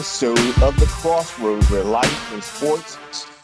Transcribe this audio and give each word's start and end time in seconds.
episode 0.00 0.62
of 0.62 0.74
The 0.80 0.86
Crossroads 0.86 1.70
where 1.70 1.84
life 1.84 2.32
and 2.32 2.42
sports 2.42 2.96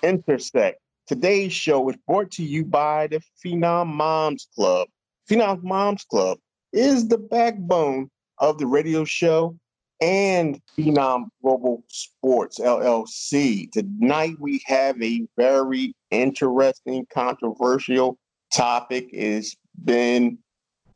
intersect. 0.03 0.81
Today's 1.07 1.53
show 1.53 1.87
is 1.91 1.97
brought 2.09 2.31
to 2.31 2.43
you 2.43 2.65
by 2.65 3.09
the 3.09 3.21
Phenom 3.45 3.89
Moms 3.89 4.49
Club. 4.55 4.89
Phenom 5.29 5.63
Moms 5.63 6.05
Club 6.05 6.39
is 6.73 7.09
the 7.09 7.19
backbone 7.19 8.09
of 8.39 8.57
the 8.57 8.67
radio 8.67 9.05
show 9.05 9.55
and 10.01 10.59
Phenom 10.79 11.27
Global 11.43 11.85
Sports 11.89 12.59
LLC. 12.59 13.71
Tonight 13.71 14.37
we 14.41 14.63
have 14.65 14.97
a 15.03 15.27
very 15.37 15.95
interesting, 16.11 17.07
controversial 17.13 18.17
topic. 18.51 19.11
It's 19.13 19.55
been 19.85 20.39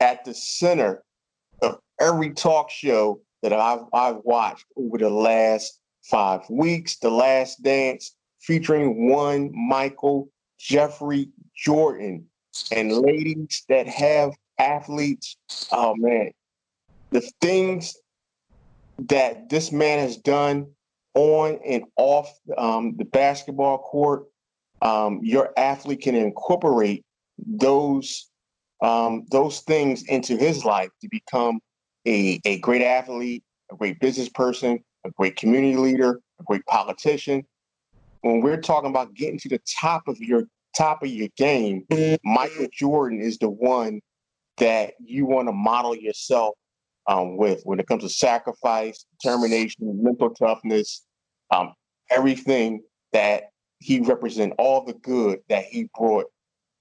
at 0.00 0.24
the 0.24 0.33
center 0.33 1.02
of 1.61 1.80
every 2.00 2.30
talk 2.30 2.70
show 2.70 3.20
that 3.42 3.52
I've, 3.52 3.84
I've 3.92 4.18
watched 4.24 4.66
over 4.76 4.98
the 4.98 5.10
last 5.10 5.80
five 6.02 6.42
weeks. 6.48 6.98
The 6.98 7.10
Last 7.10 7.62
Dance 7.62 8.14
featuring 8.40 9.10
one 9.10 9.50
Michael 9.54 10.30
Jeffrey 10.58 11.28
Jordan. 11.56 12.26
And 12.72 12.92
ladies 12.92 13.64
that 13.68 13.86
have 13.86 14.32
athletes, 14.58 15.36
oh 15.72 15.94
man, 15.96 16.32
the 17.10 17.28
things 17.40 17.96
that 19.08 19.48
this 19.48 19.72
man 19.72 19.98
has 20.00 20.16
done 20.16 20.66
on 21.14 21.58
and 21.66 21.84
off 21.97 22.32
um, 22.58 22.97
the 22.97 23.04
basketball 23.04 23.78
court, 23.78 24.25
um, 24.82 25.20
your 25.22 25.52
athlete 25.56 26.02
can 26.02 26.14
incorporate 26.14 27.04
those 27.38 28.28
um, 28.82 29.27
those 29.30 29.60
things 29.60 30.04
into 30.04 30.36
his 30.36 30.64
life 30.64 30.88
to 31.02 31.08
become 31.10 31.60
a, 32.06 32.41
a 32.45 32.59
great 32.59 32.83
athlete, 32.83 33.43
a 33.70 33.77
great 33.77 34.01
business 34.01 34.29
person, 34.29 34.79
a 35.05 35.11
great 35.11 35.37
community 35.37 35.77
leader, 35.77 36.20
a 36.41 36.43
great 36.45 36.65
politician. 36.67 37.45
When 38.23 38.41
we're 38.41 38.61
talking 38.61 38.91
about 38.91 39.15
getting 39.15 39.39
to 39.39 39.48
the 39.48 39.61
top 39.81 40.09
of 40.09 40.19
your 40.19 40.45
top 40.77 41.03
of 41.03 41.09
your 41.09 41.28
game, 41.37 41.84
Michael 42.25 42.67
Jordan 42.73 43.21
is 43.21 43.39
the 43.39 43.51
one 43.51 44.01
that 44.59 44.95
you 45.01 45.27
want 45.27 45.48
to 45.48 45.53
model 45.53 45.97
yourself 45.97 46.55
um, 47.06 47.37
with 47.37 47.62
when 47.65 47.81
it 47.81 47.87
comes 47.87 48.03
to 48.03 48.09
sacrifice, 48.09 49.05
determination, 49.21 50.03
mental 50.03 50.31
toughness, 50.31 51.05
um, 51.51 51.73
everything 52.11 52.83
that 53.12 53.45
he 53.78 54.01
represents, 54.01 54.55
all 54.59 54.84
the 54.84 54.93
good 54.95 55.41
that 55.48 55.65
he 55.65 55.89
brought 55.97 56.27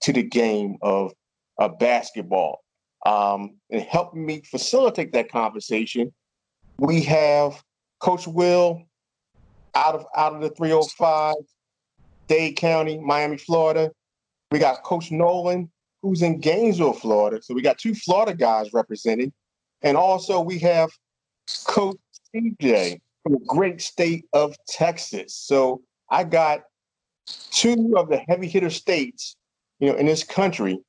to 0.02 0.14
the 0.14 0.24
game 0.24 0.76
of, 0.82 1.14
of 1.58 1.80
basketball. 1.80 2.60
Um, 3.06 3.56
and 3.70 3.82
helping 3.82 4.26
me 4.26 4.42
facilitate 4.42 5.14
that 5.14 5.32
conversation, 5.32 6.14
we 6.78 7.02
have 7.04 7.64
Coach 8.00 8.28
Will 8.28 8.84
out 9.76 9.96
of 9.96 10.06
out 10.16 10.34
of 10.34 10.42
the 10.42 10.50
305, 10.50 11.36
Dade 12.28 12.56
County, 12.58 13.00
Miami, 13.00 13.38
Florida. 13.38 13.92
We 14.52 14.60
got 14.60 14.84
Coach 14.84 15.12
Nolan, 15.12 15.70
who's 16.02 16.22
in 16.22 16.40
Gainesville, 16.40 16.94
Florida. 16.94 17.42
So 17.42 17.54
we 17.54 17.62
got 17.62 17.78
two 17.78 17.94
Florida 17.94 18.34
guys 18.34 18.74
representing. 18.74 19.32
And 19.82 19.96
also 19.96 20.42
we 20.42 20.60
have 20.60 20.90
Coach 21.66 21.98
CJ 22.36 23.00
from 23.24 23.34
the 23.34 23.46
great 23.48 23.82
state 23.82 24.26
of 24.34 24.56
Texas. 24.68 25.36
So 25.36 25.82
I 26.10 26.24
got 26.24 26.62
two 27.52 27.94
of 27.96 28.10
the 28.10 28.18
heavy 28.28 28.48
hitter 28.48 28.70
states, 28.70 29.36
you 29.80 29.92
know, 29.92 29.98
in 29.98 30.06
this 30.06 30.24
country 30.24 30.80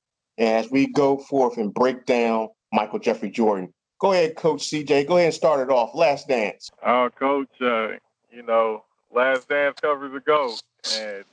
as 0.40 0.70
we 0.70 0.86
go 0.86 1.18
forth 1.18 1.58
and 1.58 1.72
break 1.72 2.06
down 2.06 2.48
Michael 2.72 2.98
Jeffrey 2.98 3.30
Jordan. 3.30 3.72
Go 4.00 4.12
ahead, 4.12 4.34
Coach 4.34 4.62
CJ. 4.70 5.06
Go 5.06 5.18
ahead 5.18 5.26
and 5.26 5.34
start 5.34 5.60
it 5.60 5.70
off. 5.70 5.94
Last 5.94 6.26
dance. 6.26 6.70
Uh, 6.82 7.10
Coach, 7.10 7.50
uh, 7.60 7.88
you 8.32 8.42
know, 8.42 8.84
Last 9.12 9.48
Dance 9.48 9.78
covers 9.80 10.14
a 10.14 10.20
GOAT. 10.20 10.62
And, 10.96 11.24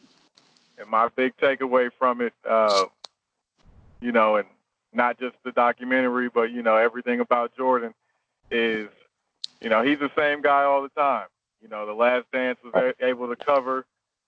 and 0.77 0.89
my 0.89 1.07
big 1.15 1.37
takeaway 1.37 1.89
from 1.97 2.19
it, 2.19 2.33
uh, 2.47 2.85
you 4.01 4.11
know, 4.11 4.35
and 4.35 4.47
not 4.93 5.17
just 5.17 5.35
the 5.45 5.53
documentary, 5.53 6.29
but, 6.29 6.51
you 6.51 6.61
know, 6.61 6.75
everything 6.75 7.21
about 7.21 7.55
Jordan 7.55 7.93
is, 8.51 8.89
you 9.61 9.69
know, 9.69 9.81
he's 9.81 9.99
the 9.99 10.11
same 10.17 10.41
guy 10.41 10.63
all 10.63 10.81
the 10.81 10.89
time. 10.89 11.27
You 11.61 11.69
know, 11.69 11.85
The 11.85 11.93
Last 11.93 12.25
Dance 12.33 12.59
was 12.63 12.93
able 12.99 13.29
to 13.29 13.37
cover, 13.37 13.85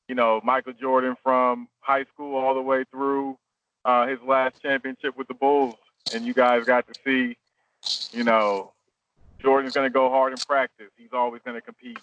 you 0.07 0.15
know, 0.15 0.39
Michael 0.43 0.73
Jordan 0.73 1.17
from 1.21 1.67
high 1.81 2.05
school 2.05 2.37
all 2.37 2.53
the 2.53 2.61
way 2.61 2.85
through 2.89 3.37
uh, 3.89 4.05
his 4.05 4.19
last 4.21 4.61
championship 4.61 5.17
with 5.17 5.27
the 5.27 5.33
Bulls, 5.33 5.73
and 6.13 6.23
you 6.23 6.33
guys 6.33 6.63
got 6.63 6.85
to 6.87 6.93
see, 7.03 7.37
you 8.15 8.23
know, 8.23 8.71
Jordan's 9.39 9.73
going 9.73 9.87
to 9.87 9.93
go 9.93 10.09
hard 10.09 10.31
in 10.31 10.37
practice. 10.37 10.91
He's 10.95 11.11
always 11.11 11.41
going 11.43 11.55
to 11.55 11.61
compete. 11.61 11.97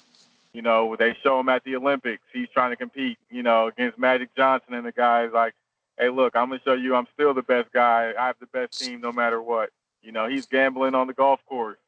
You 0.52 0.62
know, 0.62 0.96
they 0.96 1.16
show 1.22 1.38
him 1.38 1.48
at 1.48 1.62
the 1.62 1.76
Olympics. 1.76 2.24
He's 2.32 2.48
trying 2.48 2.70
to 2.70 2.76
compete, 2.76 3.18
you 3.30 3.44
know, 3.44 3.68
against 3.68 3.98
Magic 3.98 4.34
Johnson 4.34 4.74
and 4.74 4.84
the 4.84 4.90
guys 4.90 5.30
like, 5.32 5.54
hey, 5.96 6.08
look, 6.08 6.34
I'm 6.34 6.48
going 6.48 6.58
to 6.58 6.64
show 6.64 6.74
you 6.74 6.96
I'm 6.96 7.06
still 7.14 7.34
the 7.34 7.42
best 7.42 7.72
guy. 7.72 8.12
I 8.18 8.26
have 8.26 8.36
the 8.40 8.46
best 8.46 8.80
team 8.80 9.00
no 9.00 9.12
matter 9.12 9.40
what. 9.40 9.70
You 10.02 10.10
know, 10.10 10.26
he's 10.26 10.46
gambling 10.46 10.94
on 10.96 11.06
the 11.06 11.12
golf 11.12 11.40
course. 11.46 11.78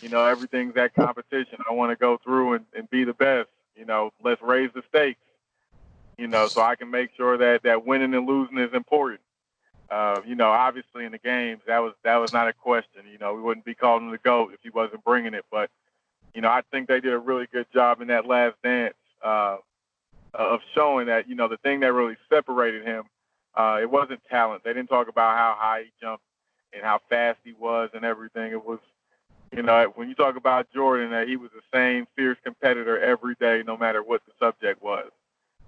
You 0.00 0.10
know, 0.10 0.24
everything's 0.24 0.74
that 0.74 0.94
competition. 0.94 1.58
I 1.68 1.72
want 1.72 1.90
to 1.90 1.96
go 1.96 2.18
through 2.18 2.54
and, 2.54 2.66
and 2.76 2.88
be 2.88 3.02
the 3.02 3.14
best. 3.14 3.48
You 3.74 3.86
know, 3.86 4.12
let's 4.22 4.42
raise 4.42 4.70
the 4.74 4.82
stakes 4.88 5.18
you 6.18 6.26
know, 6.28 6.46
so 6.46 6.62
I 6.62 6.76
can 6.76 6.90
make 6.90 7.10
sure 7.16 7.36
that 7.38 7.62
that 7.62 7.86
winning 7.86 8.14
and 8.14 8.26
losing 8.26 8.58
is 8.58 8.72
important. 8.72 9.20
Uh, 9.90 10.20
you 10.26 10.34
know, 10.34 10.50
obviously 10.50 11.04
in 11.04 11.12
the 11.12 11.18
games 11.18 11.60
that 11.66 11.78
was 11.78 11.92
that 12.04 12.16
was 12.16 12.32
not 12.32 12.48
a 12.48 12.52
question. 12.52 13.02
You 13.10 13.18
know, 13.18 13.34
we 13.34 13.42
wouldn't 13.42 13.66
be 13.66 13.74
calling 13.74 14.06
him 14.06 14.10
the 14.10 14.18
goat 14.18 14.52
if 14.54 14.60
he 14.62 14.70
wasn't 14.70 15.04
bringing 15.04 15.34
it. 15.34 15.44
But 15.50 15.70
you 16.34 16.40
know, 16.40 16.48
I 16.48 16.62
think 16.72 16.88
they 16.88 17.00
did 17.00 17.12
a 17.12 17.18
really 17.18 17.46
good 17.52 17.66
job 17.72 18.00
in 18.00 18.08
that 18.08 18.26
last 18.26 18.56
dance 18.62 18.94
uh, 19.22 19.58
of 20.32 20.60
showing 20.74 21.06
that 21.06 21.28
you 21.28 21.34
know 21.34 21.48
the 21.48 21.58
thing 21.58 21.80
that 21.80 21.92
really 21.92 22.16
separated 22.28 22.84
him. 22.84 23.04
Uh, 23.54 23.78
it 23.80 23.90
wasn't 23.90 24.20
talent. 24.28 24.64
They 24.64 24.72
didn't 24.72 24.88
talk 24.88 25.08
about 25.08 25.36
how 25.36 25.54
high 25.56 25.84
he 25.84 25.92
jumped 26.00 26.24
and 26.72 26.82
how 26.82 27.00
fast 27.08 27.38
he 27.44 27.52
was 27.52 27.90
and 27.94 28.04
everything. 28.04 28.50
It 28.50 28.64
was, 28.64 28.80
you 29.52 29.62
know, 29.62 29.92
when 29.94 30.08
you 30.08 30.16
talk 30.16 30.34
about 30.34 30.66
Jordan, 30.74 31.12
that 31.12 31.28
he 31.28 31.36
was 31.36 31.50
the 31.54 31.62
same 31.72 32.06
fierce 32.16 32.38
competitor 32.42 32.98
every 32.98 33.36
day, 33.38 33.62
no 33.64 33.76
matter 33.76 34.02
what 34.02 34.22
the 34.26 34.32
subject 34.44 34.82
was. 34.82 35.08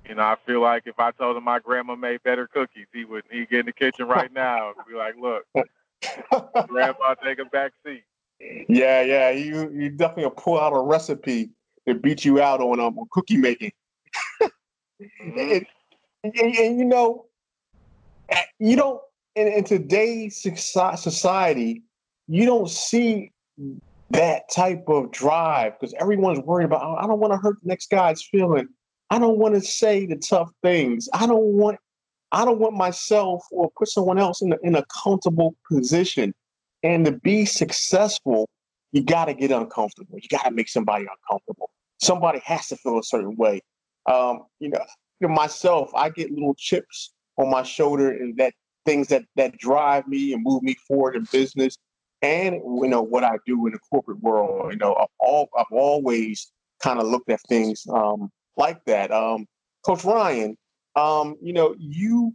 You 0.08 0.14
know, 0.14 0.22
I 0.22 0.36
feel 0.46 0.60
like 0.60 0.84
if 0.86 0.98
I 0.98 1.10
told 1.10 1.36
him 1.36 1.44
my 1.44 1.58
grandma 1.58 1.96
made 1.96 2.22
better 2.22 2.46
cookies, 2.46 2.86
he 2.92 3.04
would 3.04 3.24
he'd 3.30 3.50
get 3.50 3.60
in 3.60 3.66
the 3.66 3.72
kitchen 3.72 4.06
right 4.06 4.32
now 4.32 4.68
and 4.68 4.76
be 4.88 4.94
like, 4.94 5.14
"Look, 5.20 5.44
grandma, 6.68 7.14
take 7.24 7.38
a 7.38 7.44
back 7.46 7.72
seat." 7.84 8.04
Yeah, 8.68 9.02
yeah, 9.02 9.30
you 9.30 9.70
you 9.70 9.90
definitely 9.90 10.32
pull 10.36 10.60
out 10.60 10.72
a 10.72 10.78
recipe 10.78 11.50
to 11.88 11.94
beat 11.94 12.24
you 12.24 12.40
out 12.40 12.60
on 12.60 12.78
um 12.78 12.98
cookie 13.10 13.36
making. 13.36 13.72
mm-hmm. 14.42 15.38
and, 15.38 15.66
and, 16.24 16.56
and, 16.56 16.78
you 16.78 16.84
know, 16.84 17.26
you 18.58 18.76
don't 18.76 19.00
in, 19.34 19.48
in 19.48 19.64
today's 19.64 20.40
society, 20.40 21.82
you 22.28 22.46
don't 22.46 22.70
see 22.70 23.32
that 24.10 24.48
type 24.50 24.84
of 24.88 25.10
drive 25.10 25.78
because 25.78 25.94
everyone's 26.00 26.40
worried 26.40 26.64
about. 26.64 26.82
Oh, 26.82 26.96
I 26.96 27.06
don't 27.06 27.18
want 27.20 27.32
to 27.32 27.38
hurt 27.38 27.56
the 27.62 27.68
next 27.68 27.90
guy's 27.90 28.22
feeling. 28.22 28.68
I 29.10 29.18
don't 29.18 29.38
want 29.38 29.54
to 29.54 29.60
say 29.60 30.06
the 30.06 30.16
tough 30.16 30.50
things. 30.62 31.08
I 31.12 31.26
don't 31.26 31.52
want 31.52 31.78
I 32.32 32.44
don't 32.44 32.58
want 32.58 32.74
myself 32.74 33.44
or 33.52 33.70
put 33.78 33.88
someone 33.88 34.18
else 34.18 34.42
in 34.42 34.52
a, 34.52 34.56
in 34.62 34.74
a 34.74 34.84
comfortable 35.02 35.54
position. 35.70 36.34
And 36.82 37.04
to 37.06 37.12
be 37.12 37.44
successful, 37.44 38.48
you 38.92 39.02
got 39.02 39.26
to 39.26 39.34
get 39.34 39.52
uncomfortable. 39.52 40.18
You 40.20 40.28
got 40.28 40.44
to 40.44 40.50
make 40.50 40.68
somebody 40.68 41.04
uncomfortable. 41.04 41.70
Somebody 41.98 42.40
has 42.44 42.66
to 42.68 42.76
feel 42.76 42.98
a 42.98 43.02
certain 43.02 43.36
way. 43.36 43.60
Um, 44.06 44.40
you 44.58 44.70
know, 44.70 44.84
myself, 45.28 45.90
I 45.94 46.10
get 46.10 46.30
little 46.30 46.54
chips 46.58 47.12
on 47.36 47.50
my 47.50 47.62
shoulder 47.62 48.10
and 48.10 48.36
that 48.38 48.54
things 48.84 49.08
that 49.08 49.24
that 49.36 49.56
drive 49.58 50.06
me 50.06 50.32
and 50.32 50.42
move 50.44 50.62
me 50.62 50.76
forward 50.86 51.16
in 51.16 51.26
business 51.32 51.76
and 52.22 52.54
you 52.54 52.88
know 52.88 53.02
what 53.02 53.24
I 53.24 53.38
do 53.46 53.66
in 53.66 53.72
the 53.72 53.78
corporate 53.90 54.20
world. 54.20 54.72
You 54.72 54.78
know, 54.78 54.94
I've 54.94 55.08
all 55.18 55.48
I've 55.58 55.66
always 55.70 56.50
kind 56.82 57.00
of 57.00 57.06
looked 57.06 57.30
at 57.30 57.40
things 57.48 57.86
um, 57.92 58.30
like 58.56 58.84
that. 58.86 59.10
Um, 59.10 59.46
Coach 59.84 60.04
Ryan, 60.04 60.56
um, 60.96 61.36
you 61.40 61.52
know, 61.52 61.74
you 61.78 62.34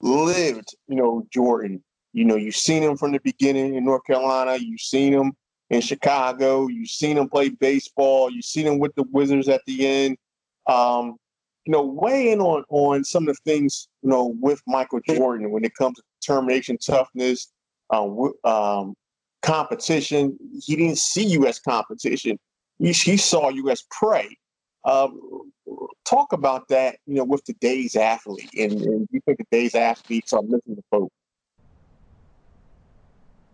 lived, 0.00 0.74
you 0.88 0.96
know, 0.96 1.26
Jordan. 1.32 1.82
You 2.12 2.24
know, 2.24 2.36
you've 2.36 2.56
seen 2.56 2.82
him 2.82 2.96
from 2.96 3.12
the 3.12 3.20
beginning 3.20 3.74
in 3.74 3.84
North 3.84 4.04
Carolina. 4.04 4.56
You've 4.56 4.80
seen 4.80 5.12
him 5.12 5.32
in 5.70 5.80
Chicago. 5.80 6.68
You've 6.68 6.90
seen 6.90 7.16
him 7.16 7.28
play 7.28 7.48
baseball. 7.48 8.30
You've 8.30 8.44
seen 8.44 8.66
him 8.66 8.78
with 8.78 8.94
the 8.94 9.04
Wizards 9.10 9.48
at 9.48 9.62
the 9.66 9.86
end. 9.86 10.18
Um, 10.66 11.16
you 11.64 11.72
know, 11.72 11.82
weigh 11.82 12.32
in 12.32 12.40
on 12.40 12.64
on 12.68 13.04
some 13.04 13.28
of 13.28 13.36
the 13.36 13.50
things 13.50 13.88
you 14.02 14.10
know 14.10 14.34
with 14.40 14.60
Michael 14.66 15.00
Jordan 15.08 15.50
when 15.50 15.64
it 15.64 15.74
comes 15.74 15.96
to 15.96 16.02
determination, 16.20 16.76
toughness, 16.76 17.50
um, 17.90 18.32
um, 18.44 18.94
competition. 19.42 20.36
He 20.60 20.76
didn't 20.76 20.98
see 20.98 21.24
you 21.24 21.46
as 21.46 21.58
competition. 21.60 22.38
He, 22.78 22.92
he 22.92 23.16
saw 23.16 23.48
you 23.48 23.70
as 23.70 23.84
prey. 23.90 24.36
Um, 24.84 25.52
talk 26.04 26.32
about 26.32 26.68
that, 26.68 26.96
you 27.06 27.16
know, 27.16 27.24
with 27.24 27.44
today's 27.44 27.94
athlete, 27.96 28.50
and, 28.58 28.72
and 28.72 29.08
you 29.10 29.20
think 29.24 29.38
today's 29.38 29.74
athletes 29.74 30.32
are 30.32 30.42
missing 30.42 30.74
the 30.74 30.82
boat. 30.90 31.12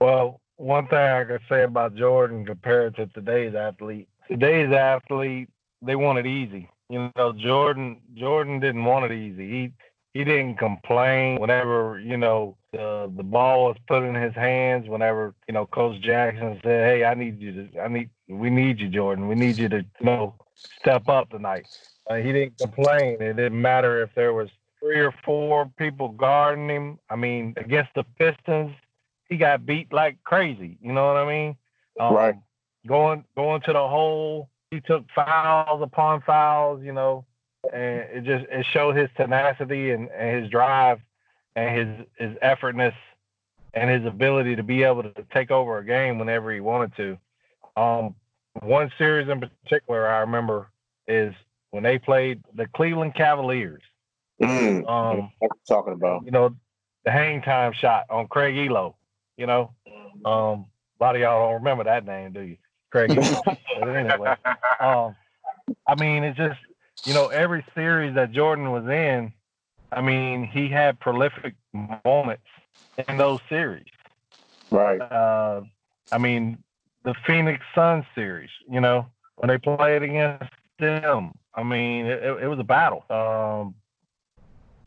Well, 0.01 0.41
one 0.57 0.87
thing 0.89 0.99
I 0.99 1.25
could 1.25 1.43
say 1.49 1.65
about 1.65 1.95
Jordan 1.95 2.47
compared 2.47 2.97
to 2.97 3.07
today's 3.07 3.55
athlete, 3.55 4.09
today's 4.29 4.73
athlete 4.73 5.49
they 5.83 5.97
want 5.97 6.19
it 6.19 6.27
easy. 6.27 6.69
You 6.89 7.11
know, 7.17 7.33
Jordan 7.33 8.01
Jordan 8.15 8.61
didn't 8.61 8.85
want 8.85 9.11
it 9.11 9.15
easy. 9.15 9.49
He 9.51 9.73
he 10.15 10.25
didn't 10.25 10.57
complain 10.57 11.41
whenever 11.41 12.01
you 12.01 12.17
know 12.17 12.57
the 12.73 13.13
the 13.17 13.23
ball 13.23 13.67
was 13.67 13.77
put 13.87 14.03
in 14.03 14.15
his 14.15 14.35
hands. 14.35 14.89
Whenever 14.89 15.35
you 15.47 15.55
know 15.55 15.67
Coach 15.67 16.01
Jackson 16.01 16.59
said, 16.63 16.91
"Hey, 16.91 17.05
I 17.05 17.15
need 17.15 17.41
you 17.41 17.53
to, 17.53 17.81
I 17.81 17.89
need, 17.89 18.11
we 18.29 18.51
need 18.51 18.81
you, 18.81 18.89
Jordan. 18.89 19.29
We 19.29 19.35
need 19.35 19.59
you 19.59 19.69
to, 19.69 19.79
you 19.79 20.05
know, 20.07 20.35
step 20.81 21.09
up 21.09 21.31
tonight." 21.31 21.67
Uh, 22.09 22.17
he 22.17 22.33
didn't 22.33 22.59
complain. 22.59 23.21
It 23.21 23.37
didn't 23.37 23.61
matter 23.61 24.03
if 24.03 24.11
there 24.15 24.33
was 24.33 24.49
three 24.81 25.01
or 25.01 25.13
four 25.25 25.71
people 25.79 26.11
guarding 26.11 26.69
him. 26.69 26.99
I 27.11 27.17
mean, 27.17 27.55
against 27.57 27.91
the 27.95 28.05
Pistons, 28.19 28.75
he 29.29 29.37
got 29.37 29.67
beat 29.67 29.93
like 29.93 30.23
crazy. 30.25 30.79
You 30.81 30.93
know 30.93 31.07
what 31.07 31.17
I 31.17 31.27
mean? 31.27 31.57
Um, 32.01 32.15
right. 32.15 32.35
Going 32.87 33.25
going 33.37 33.61
to 33.63 33.73
the 33.73 33.89
hole. 33.89 34.49
He 34.71 34.81
took 34.81 35.05
fouls 35.15 35.83
upon 35.83 36.23
fouls. 36.23 36.83
You 36.83 36.93
know, 36.93 37.25
and 37.73 38.01
it 38.13 38.25
just 38.25 38.47
it 38.51 38.67
showed 38.73 38.97
his 38.97 39.11
tenacity 39.17 39.91
and, 39.91 40.09
and 40.11 40.43
his 40.43 40.51
drive 40.51 41.01
and 41.57 41.77
his 41.77 42.07
his 42.17 42.39
effortness 42.39 42.95
and 43.75 43.91
his 43.91 44.07
ability 44.07 44.57
to 44.57 44.63
be 44.63 44.83
able 44.83 45.03
to 45.03 45.13
take 45.33 45.51
over 45.51 45.79
a 45.79 45.85
game 45.85 46.19
whenever 46.19 46.53
he 46.53 46.61
wanted 46.61 46.97
to. 46.97 47.19
Um, 47.81 48.15
one 48.63 48.91
series 48.99 49.29
in 49.29 49.41
particular 49.41 50.07
I 50.09 50.21
remember 50.21 50.71
is 51.07 51.35
when 51.71 51.83
they 51.83 51.99
played 51.99 52.43
the 52.55 52.67
Cleveland 52.67 53.15
Cavaliers. 53.15 53.83
Mm, 54.41 54.89
um, 54.89 55.33
what 55.39 55.51
you 55.55 55.61
talking 55.67 55.93
about? 55.95 56.25
You 56.25 56.31
know, 56.31 56.55
the 57.05 57.11
hang 57.11 57.43
time 57.43 57.73
shot 57.73 58.05
on 58.11 58.29
Craig 58.29 58.55
Ehlo. 58.55 58.95
You 59.37 59.47
know, 59.47 59.73
um, 60.25 60.67
a 61.01 61.05
lot 61.05 61.15
of 61.15 61.21
y'all 61.21 61.49
don't 61.49 61.63
remember 61.63 61.85
that 61.85 62.05
name, 62.05 62.33
do 62.33 62.41
you? 62.41 62.57
Craig. 62.91 63.15
but 63.45 63.89
anyway, 63.89 64.35
um, 64.81 65.15
I 65.87 65.95
mean, 65.99 66.25
it's 66.25 66.37
just 66.37 66.59
you 67.05 67.15
know 67.15 67.29
every 67.29 67.65
series 67.75 68.15
that 68.15 68.33
Jordan 68.33 68.71
was 68.71 68.87
in. 68.87 69.33
I 69.91 70.03
mean, 70.03 70.45
he 70.45 70.69
had 70.69 71.01
prolific 71.01 71.55
moments 72.05 72.43
in 73.09 73.17
those 73.17 73.41
series. 73.49 73.87
Right. 74.71 75.01
Uh, 75.01 75.63
I 76.13 76.19
mean, 76.19 76.63
the 77.05 77.15
Phoenix 77.27 77.65
Suns 77.75 78.05
series. 78.15 78.51
You 78.71 78.81
know, 78.81 79.07
when 79.37 79.49
they 79.49 79.59
played 79.59 80.03
against 80.03 80.53
them. 80.79 81.33
I 81.55 81.63
mean, 81.63 82.07
it, 82.07 82.23
it 82.23 82.47
was 82.47 82.59
a 82.59 82.65
battle. 82.65 83.05
Um, 83.11 83.75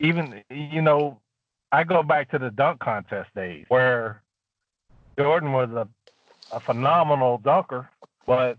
even 0.00 0.42
you 0.50 0.82
know, 0.82 1.20
I 1.70 1.84
go 1.84 2.02
back 2.02 2.30
to 2.30 2.38
the 2.38 2.50
dunk 2.50 2.80
contest 2.80 3.30
days 3.34 3.66
where 3.68 4.22
Jordan 5.18 5.52
was 5.52 5.70
a, 5.70 5.88
a 6.54 6.60
phenomenal 6.60 7.38
dunker, 7.38 7.88
but 8.26 8.58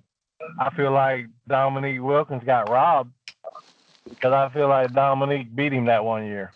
I 0.59 0.69
feel 0.75 0.91
like 0.91 1.27
Dominique 1.47 2.01
Wilkins 2.01 2.43
got 2.43 2.69
robbed 2.69 3.11
because 4.07 4.33
I 4.33 4.49
feel 4.53 4.67
like 4.67 4.93
Dominique 4.93 5.55
beat 5.55 5.73
him 5.73 5.85
that 5.85 6.03
one 6.03 6.25
year. 6.25 6.51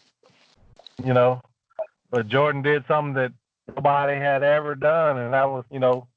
You 1.03 1.13
know, 1.13 1.41
but 2.09 2.27
Jordan 2.27 2.61
did 2.61 2.83
something 2.87 3.13
that 3.13 3.33
nobody 3.67 4.15
had 4.15 4.41
ever 4.43 4.73
done, 4.75 5.17
and 5.19 5.33
that 5.33 5.49
was, 5.49 5.63
you 5.71 5.79
know, 5.79 6.07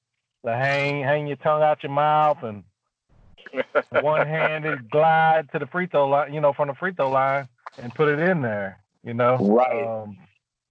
the 0.45 0.57
hang 0.57 1.03
hang 1.03 1.27
your 1.27 1.37
tongue 1.37 1.63
out 1.63 1.83
your 1.83 1.93
mouth 1.93 2.43
and 2.43 2.65
one-handed 4.03 4.91
glide 4.91 5.51
to 5.53 5.59
the 5.59 5.67
free 5.67 5.87
throw 5.87 6.09
line, 6.09 6.33
you 6.33 6.41
know, 6.41 6.53
from 6.53 6.69
the 6.69 6.75
free 6.75 6.93
throw 6.93 7.11
line 7.11 7.49
and 7.79 7.95
put 7.95 8.09
it 8.09 8.19
in 8.19 8.43
there. 8.43 8.79
You 9.03 9.15
know, 9.15 9.37
right? 9.39 9.87
Um, 9.87 10.19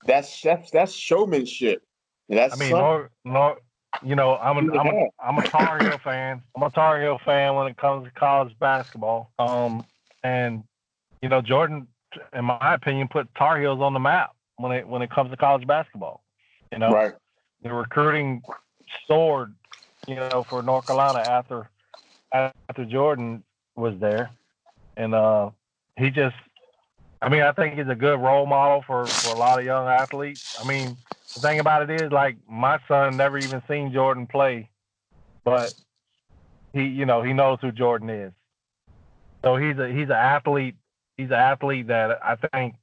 that's 0.05 0.41
that's 0.41 0.71
that's 0.71 0.93
showmanship. 0.93 1.83
That's 2.29 2.53
I 2.53 2.57
mean, 2.57 2.71
nor, 2.71 3.09
nor, 3.25 3.57
you 4.03 4.15
know, 4.15 4.35
I'm 4.37 4.69
a, 4.69 4.77
I'm 4.77 4.87
a, 4.87 5.07
I'm 5.19 5.37
a 5.39 5.43
Tar 5.47 5.79
Heel 5.79 5.97
fan. 6.03 6.41
I'm 6.55 6.63
a 6.63 6.69
Tar 6.69 7.01
Heel 7.01 7.19
fan 7.25 7.55
when 7.55 7.67
it 7.67 7.77
comes 7.77 8.05
to 8.05 8.11
college 8.11 8.55
basketball. 8.59 9.31
Um, 9.39 9.83
and 10.23 10.63
you 11.23 11.29
know, 11.29 11.41
Jordan, 11.41 11.87
in 12.33 12.45
my 12.45 12.75
opinion, 12.75 13.07
put 13.07 13.33
Tar 13.35 13.59
Heels 13.59 13.81
on 13.81 13.93
the 13.93 13.99
map 13.99 14.35
when 14.57 14.71
it 14.71 14.87
when 14.87 15.01
it 15.01 15.09
comes 15.09 15.31
to 15.31 15.37
college 15.37 15.65
basketball. 15.65 16.23
You 16.71 16.77
know, 16.77 16.91
right. 16.91 17.13
the 17.63 17.73
recruiting 17.73 18.43
soared, 19.07 19.55
you 20.07 20.15
know, 20.15 20.45
for 20.49 20.61
North 20.61 20.85
Carolina 20.85 21.19
after 21.19 21.69
after 22.31 22.85
Jordan 22.85 23.43
was 23.75 23.95
there, 23.99 24.31
and 24.97 25.15
uh, 25.15 25.51
he 25.97 26.09
just, 26.09 26.35
I 27.21 27.29
mean, 27.29 27.41
I 27.41 27.51
think 27.51 27.75
he's 27.75 27.87
a 27.87 27.95
good 27.95 28.19
role 28.19 28.45
model 28.45 28.83
for 28.85 29.17
for 29.21 29.33
a 29.33 29.37
lot 29.37 29.59
of 29.59 29.65
young 29.65 29.87
athletes. 29.87 30.41
I 30.59 30.63
mean, 30.63 30.97
the 31.35 31.41
thing 31.41 31.59
about 31.59 31.89
it 31.89 31.89
is, 31.89 32.11
like, 32.11 32.37
my 32.47 32.79
son 32.87 33.17
never 33.17 33.37
even 33.37 33.61
seen 33.67 33.93
Jordan 33.93 34.27
play, 34.27 34.69
but 35.43 35.73
he, 36.73 36.83
you 36.83 37.05
know, 37.05 37.21
he 37.23 37.33
knows 37.33 37.59
who 37.61 37.71
Jordan 37.71 38.09
is. 38.09 38.33
So 39.43 39.55
he's 39.55 39.77
a 39.77 39.87
he's 39.89 40.05
an 40.05 40.11
athlete. 40.11 40.75
He's 41.17 41.27
an 41.27 41.33
athlete 41.33 41.87
that 41.87 42.19
I 42.23 42.35
think 42.35 42.75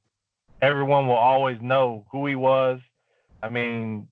everyone 0.61 1.07
will 1.07 1.15
always 1.15 1.61
know 1.61 2.07
who 2.11 2.27
he 2.27 2.35
was. 2.35 2.81
I 3.43 3.49
mean, 3.49 4.09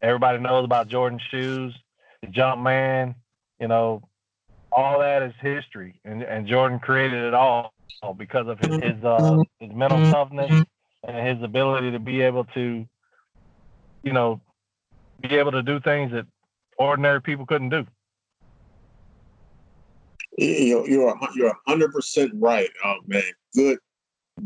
everybody 0.00 0.38
knows 0.38 0.64
about 0.64 0.88
Jordan 0.88 1.20
shoes, 1.30 1.74
the 2.22 2.28
jump 2.28 2.62
man, 2.62 3.14
you 3.60 3.68
know, 3.68 4.02
all 4.72 5.00
that 5.00 5.22
is 5.22 5.32
history, 5.40 6.00
and, 6.04 6.22
and 6.22 6.46
Jordan 6.46 6.78
created 6.78 7.24
it 7.24 7.34
all 7.34 7.72
because 8.16 8.46
of 8.46 8.58
his 8.60 8.76
his, 8.82 9.04
uh, 9.04 9.42
his 9.58 9.72
mental 9.72 9.98
toughness 10.10 10.64
and 11.06 11.28
his 11.28 11.42
ability 11.42 11.90
to 11.90 11.98
be 11.98 12.20
able 12.22 12.44
to, 12.44 12.86
you 14.02 14.12
know, 14.12 14.40
be 15.20 15.34
able 15.34 15.52
to 15.52 15.62
do 15.62 15.80
things 15.80 16.12
that 16.12 16.26
ordinary 16.78 17.20
people 17.20 17.46
couldn't 17.46 17.70
do. 17.70 17.86
You're 20.36 20.88
you're 20.88 21.18
you're 21.34 21.56
hundred 21.66 21.92
percent 21.92 22.32
right. 22.36 22.70
Oh 22.84 22.98
man, 23.06 23.22
good 23.54 23.78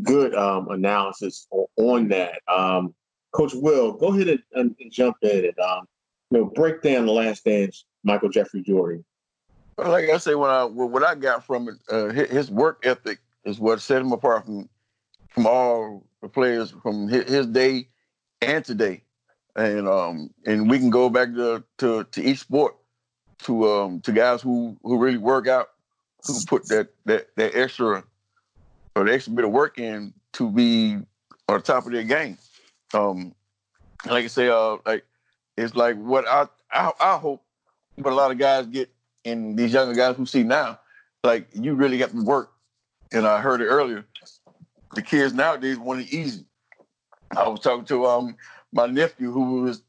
good 0.03 0.35
um, 0.35 0.69
analysis 0.71 1.47
on 1.77 2.09
that. 2.09 2.41
Um, 2.49 2.95
Coach 3.33 3.53
Will, 3.55 3.93
go 3.93 4.09
ahead 4.09 4.29
and, 4.29 4.75
and, 4.79 4.93
jump 4.93 5.17
in 5.23 5.47
and 5.47 5.59
um, 5.59 5.87
you 6.32 6.38
know 6.38 6.44
break 6.46 6.82
down 6.82 7.06
the 7.06 7.12
last 7.12 7.44
dance, 7.44 7.84
Michael 8.05 8.31
Jeffrey 8.31 8.62
Jordan 8.62 9.05
like 9.79 10.10
I 10.10 10.19
say, 10.19 10.34
when 10.34 10.51
I 10.51 10.65
what 10.65 11.03
I 11.03 11.15
got 11.15 11.44
from 11.44 11.69
it, 11.69 11.74
uh, 11.91 12.08
his 12.08 12.51
work 12.51 12.84
ethic 12.84 13.19
is 13.44 13.58
what 13.58 13.81
set 13.81 14.03
him 14.03 14.12
apart 14.12 14.44
from 14.44 14.69
from 15.29 15.46
all 15.46 16.05
the 16.20 16.29
players 16.29 16.70
from 16.82 17.08
his 17.08 17.46
day 17.46 17.89
and 18.41 18.65
today, 18.65 19.03
and 19.56 19.89
um 19.89 20.31
and 20.46 20.69
we 20.69 20.79
can 20.79 20.91
go 20.91 21.08
back 21.08 21.32
to 21.34 21.62
to, 21.79 22.05
to 22.05 22.22
each 22.22 22.41
sport 22.41 22.77
to 23.44 23.69
um 23.70 24.01
to 24.03 24.12
guys 24.12 24.43
who 24.43 24.77
who 24.82 24.98
really 24.98 25.19
work 25.19 25.48
out, 25.48 25.70
who 26.27 26.34
put 26.46 26.67
that 26.69 26.89
that 27.06 27.29
that 27.36 27.55
extra 27.55 28.05
or 28.94 29.05
the 29.05 29.15
extra 29.15 29.32
bit 29.32 29.44
of 29.44 29.51
work 29.51 29.79
in 29.79 30.12
to 30.34 30.51
be 30.51 30.98
on 31.48 31.62
top 31.62 31.86
of 31.86 31.93
their 31.93 32.05
game. 32.05 32.36
Um, 32.94 33.34
like 34.06 34.24
I 34.24 34.29
say, 34.29 34.48
uh, 34.48 34.77
like 34.84 35.05
it's 35.56 35.75
like 35.75 35.97
what 35.97 36.27
I 36.27 36.49
I, 36.71 36.93
I 37.01 37.17
hope, 37.19 37.43
but 37.99 38.13
a 38.13 38.17
lot 38.17 38.31
of 38.31 38.39
guys 38.39 38.67
get 38.67 38.91
and 39.25 39.59
these 39.59 39.73
younger 39.73 39.94
guys 39.94 40.17
who 40.17 40.27
see 40.27 40.43
now, 40.43 40.81
like 41.23 41.49
you 41.53 41.75
really 41.75 41.99
got 41.99 42.11
to 42.11 42.23
work. 42.23 42.53
And 43.13 43.27
I 43.27 43.41
heard 43.41 43.61
it 43.61 43.67
earlier. 43.67 44.05
The 44.94 45.03
kids 45.03 45.35
nowadays 45.35 45.79
want 45.79 46.01
it 46.01 46.13
easy. 46.13 46.44
I 47.37 47.49
was 47.49 47.61
talking 47.61 47.85
to 47.87 48.06
um 48.06 48.37
my 48.73 48.87
nephew 48.87 49.32
who 49.32 49.63
was 49.63 49.82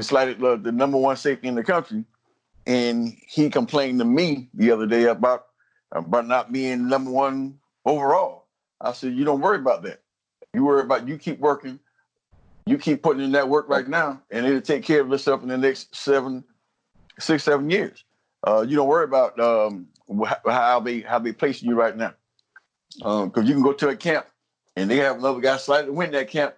slated 0.00 0.42
uh, 0.42 0.56
the 0.56 0.72
number 0.72 0.98
one 0.98 1.16
safety 1.16 1.48
in 1.48 1.54
the 1.54 1.64
country, 1.64 2.04
and 2.66 3.16
he 3.26 3.50
complained 3.50 3.98
to 4.00 4.04
me 4.04 4.48
the 4.54 4.70
other 4.70 4.86
day 4.86 5.04
about 5.04 5.46
about 5.92 6.26
not 6.26 6.52
being 6.52 6.88
number 6.88 7.10
one 7.10 7.58
overall. 7.84 8.46
I 8.80 8.92
said, 8.92 9.14
you 9.14 9.24
don't 9.24 9.40
worry 9.40 9.58
about 9.58 9.82
that. 9.82 10.02
You 10.54 10.64
worry 10.64 10.82
about 10.82 11.08
you 11.08 11.18
keep 11.18 11.40
working, 11.40 11.80
you 12.68 12.78
keep 12.78 13.02
putting 13.02 13.22
in 13.22 13.32
that 13.32 13.48
work 13.48 13.68
right 13.68 13.88
now, 13.88 14.20
and 14.30 14.46
it'll 14.46 14.60
take 14.60 14.84
care 14.84 15.00
of 15.00 15.12
itself 15.12 15.42
in 15.42 15.48
the 15.48 15.56
next 15.56 15.94
seven, 15.94 16.44
six, 17.18 17.42
seven 17.44 17.70
years. 17.70 18.04
Uh, 18.46 18.64
you 18.66 18.76
don't 18.76 18.88
worry 18.88 19.04
about 19.04 19.38
um, 19.40 19.88
how 20.46 20.78
they 20.80 21.00
how 21.00 21.18
they 21.18 21.32
placing 21.32 21.68
you 21.68 21.74
right 21.74 21.96
now, 21.96 22.14
because 22.94 23.36
um, 23.36 23.46
you 23.46 23.54
can 23.54 23.62
go 23.62 23.72
to 23.72 23.88
a 23.88 23.96
camp 23.96 24.26
and 24.76 24.90
they 24.90 24.96
have 24.96 25.18
another 25.18 25.40
guy 25.40 25.56
slightly 25.56 25.90
win 25.90 26.12
that 26.12 26.28
camp, 26.28 26.54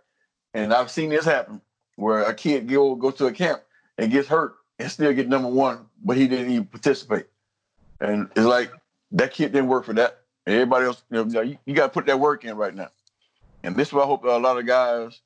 and 0.53 0.75
I've 0.75 0.91
seen 0.91 1.11
this 1.11 1.25
happen 1.25 1.61
where 1.97 2.23
a 2.23 2.35
kid 2.35 2.69
go 2.69 2.95
go 2.95 3.11
to 3.13 3.27
a 3.27 3.33
camp 3.33 3.63
and 3.99 4.11
gets 4.11 4.29
hurt 4.29 4.57
and 4.79 4.91
still 4.91 5.13
get 5.13 5.29
number 5.29 5.49
one, 5.49 5.87
but 6.05 6.17
he 6.17 6.27
didn't 6.29 6.51
even 6.51 6.67
participate, 6.67 7.27
and 8.01 8.29
it's 8.37 8.47
like 8.47 8.71
that 9.13 9.33
kid 9.33 9.53
didn't 9.53 9.69
work 9.69 9.85
for 9.85 9.95
that. 9.95 10.19
Everybody 10.47 10.87
else, 10.87 11.03
you 11.11 11.25
know, 11.25 11.41
you, 11.43 11.59
you 11.67 11.75
got 11.75 11.87
to 11.87 11.93
put 11.93 12.07
that 12.07 12.19
work 12.19 12.45
in 12.45 12.57
right 12.57 12.75
now, 12.75 12.89
and 13.63 13.77
this 13.77 13.89
is 13.89 13.95
what 13.95 14.05
I 14.05 14.07
hope 14.07 14.25
a 14.25 14.29
lot 14.29 14.59
of 14.59 14.67
guys 14.67 15.21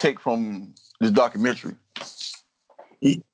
take 0.00 0.18
from 0.18 0.74
this 1.00 1.10
documentary. 1.10 1.76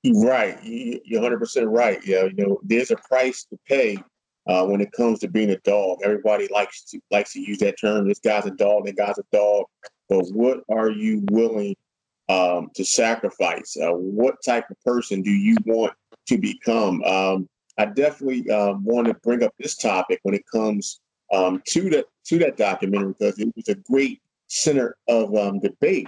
Right, 0.05 0.59
you're 0.63 1.21
100 1.21 1.39
percent 1.39 1.69
right. 1.69 1.99
Yeah, 2.05 2.25
you 2.25 2.35
know, 2.47 2.61
there's 2.63 2.91
a 2.91 2.97
price 2.97 3.45
to 3.51 3.59
pay 3.67 3.99
uh, 4.47 4.65
when 4.67 4.81
it 4.81 4.93
comes 4.93 5.21
to 5.21 5.29
being 5.29 5.51
a 5.51 5.59
dog. 5.59 5.99
Everybody 6.05 6.49
likes 6.53 6.85
to 6.91 7.01
likes 7.11 7.33
to 7.33 7.41
use 7.41 7.59
that 7.59 7.81
term. 7.81 8.07
This 8.07 8.21
guy's 8.21 8.47
a 8.47 8.51
dog. 8.51 8.87
That 8.87 8.97
guy's 8.97 9.19
a 9.19 9.25
dog. 9.33 9.65
But 10.09 10.27
what 10.33 10.61
are 10.71 10.91
you 10.91 11.25
willing 11.33 11.75
um, 12.29 12.71
to 12.75 12.85
sacrifice? 12.85 13.77
Uh, 13.77 13.93
what 13.93 14.37
type 14.45 14.71
of 14.71 14.81
person 14.85 15.23
do 15.23 15.31
you 15.33 15.57
want 15.65 15.95
to 16.29 16.39
become? 16.39 17.03
Um, 17.03 17.49
I 17.79 17.87
definitely 17.87 18.49
um, 18.51 18.85
want 18.85 19.09
to 19.09 19.15
bring 19.15 19.43
up 19.43 19.53
this 19.59 19.77
topic 19.77 20.21
when 20.23 20.35
it 20.35 20.45
comes 20.53 21.01
um, 21.33 21.61
to 21.71 21.91
that 21.91 22.05
to 22.27 22.39
that 22.39 22.57
documentary 22.57 23.15
because 23.19 23.39
it 23.41 23.53
was 23.57 23.69
a 23.69 23.75
great 23.75 24.21
center 24.47 24.97
of 25.09 25.35
um, 25.35 25.59
debate 25.59 26.07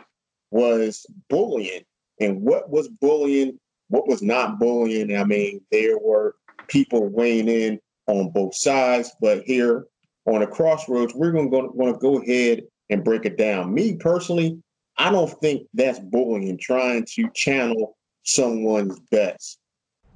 was 0.51 1.07
bullying 1.29 1.85
and 2.21 2.43
what 2.43 2.71
was 2.71 2.89
bullying, 2.89 3.59
what 3.89 4.09
was 4.09 4.23
not 4.23 4.59
bullying. 4.59 5.17
I 5.17 5.25
mean, 5.25 5.61
there 5.71 5.99
were 5.99 6.37
people 6.69 7.09
weighing 7.09 7.49
in 7.49 7.81
on 8.07 8.31
both 8.31 8.55
sides, 8.55 9.13
but 9.21 9.43
here 9.45 9.87
on 10.27 10.43
a 10.43 10.47
crossroads, 10.47 11.15
we're 11.15 11.33
going 11.33 11.51
to 11.51 11.93
to 11.93 11.99
go 11.99 12.21
ahead 12.21 12.63
and 12.91 13.05
break 13.05 13.25
it 13.25 13.37
down. 13.37 13.73
Me 13.73 13.97
personally, 13.97 14.63
I 14.97 15.11
don't 15.11 15.31
think 15.41 15.67
that's 15.75 16.01
bullying, 16.01 16.59
trying 16.59 17.07
to 17.15 17.31
channel 17.35 17.97
someone's 18.25 18.99
best. 19.11 19.59